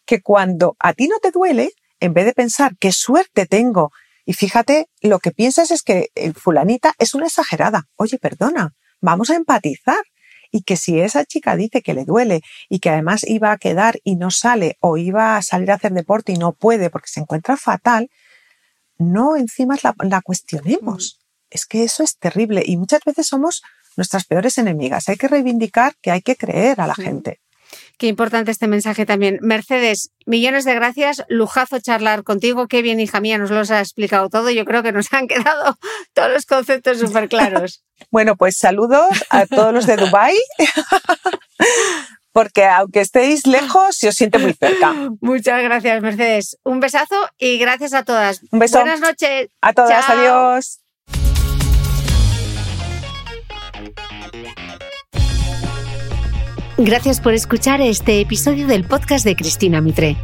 [0.05, 3.91] que cuando a ti no te duele, en vez de pensar qué suerte tengo,
[4.25, 7.83] y fíjate, lo que piensas es que fulanita es una exagerada.
[7.95, 10.03] Oye, perdona, vamos a empatizar
[10.51, 13.97] y que si esa chica dice que le duele y que además iba a quedar
[14.03, 17.21] y no sale o iba a salir a hacer deporte y no puede porque se
[17.21, 18.09] encuentra fatal,
[18.97, 21.19] no encima la, la cuestionemos.
[21.49, 23.61] Es que eso es terrible y muchas veces somos
[23.95, 25.09] nuestras peores enemigas.
[25.09, 27.39] Hay que reivindicar que hay que creer a la gente.
[27.97, 29.39] Qué importante este mensaje también.
[29.41, 31.23] Mercedes, millones de gracias.
[31.29, 32.67] Lujazo charlar contigo.
[32.67, 34.49] Qué bien, hija mía, nos lo has explicado todo.
[34.49, 35.77] Yo creo que nos han quedado
[36.13, 37.83] todos los conceptos súper claros.
[38.11, 40.35] bueno, pues saludos a todos los de Dubai.
[42.35, 44.93] Porque aunque estéis lejos, se os siente muy cerca.
[45.21, 46.57] Muchas gracias, Mercedes.
[46.65, 48.41] Un besazo y gracias a todas.
[48.51, 48.77] Un beso.
[48.79, 49.47] Buenas noches.
[49.61, 50.09] A todas.
[50.09, 50.81] Adiós.
[56.77, 60.17] Gracias por escuchar este episodio del podcast de Cristina Mitre.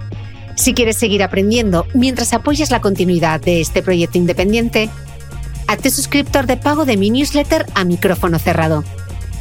[0.58, 4.90] Si quieres seguir aprendiendo mientras apoyas la continuidad de este proyecto independiente,
[5.66, 8.84] hazte suscriptor de pago de mi newsletter a micrófono cerrado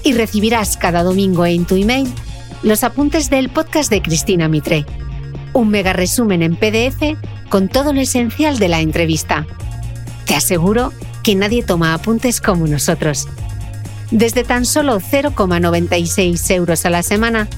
[0.04, 2.06] y recibirás cada domingo en tu email
[2.62, 4.84] los apuntes del podcast de Cristina Mitre.
[5.52, 7.16] Un mega resumen en PDF
[7.48, 9.46] con todo lo esencial de la entrevista.
[10.26, 10.92] Te aseguro
[11.22, 13.28] que nadie toma apuntes como nosotros.
[14.10, 17.48] Desde tan solo 0,96 euros a la semana,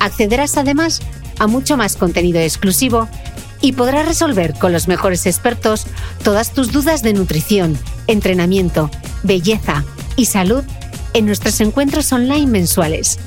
[0.00, 1.00] accederás además
[1.38, 3.08] a mucho más contenido exclusivo
[3.60, 5.86] y podrás resolver con los mejores expertos
[6.22, 8.90] todas tus dudas de nutrición, entrenamiento,
[9.22, 9.84] belleza
[10.16, 10.64] y salud
[11.14, 13.18] en nuestros encuentros online mensuales.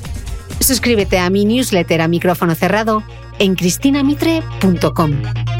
[0.60, 3.02] Suscríbete a mi newsletter a micrófono cerrado
[3.38, 5.59] en cristinamitre.com.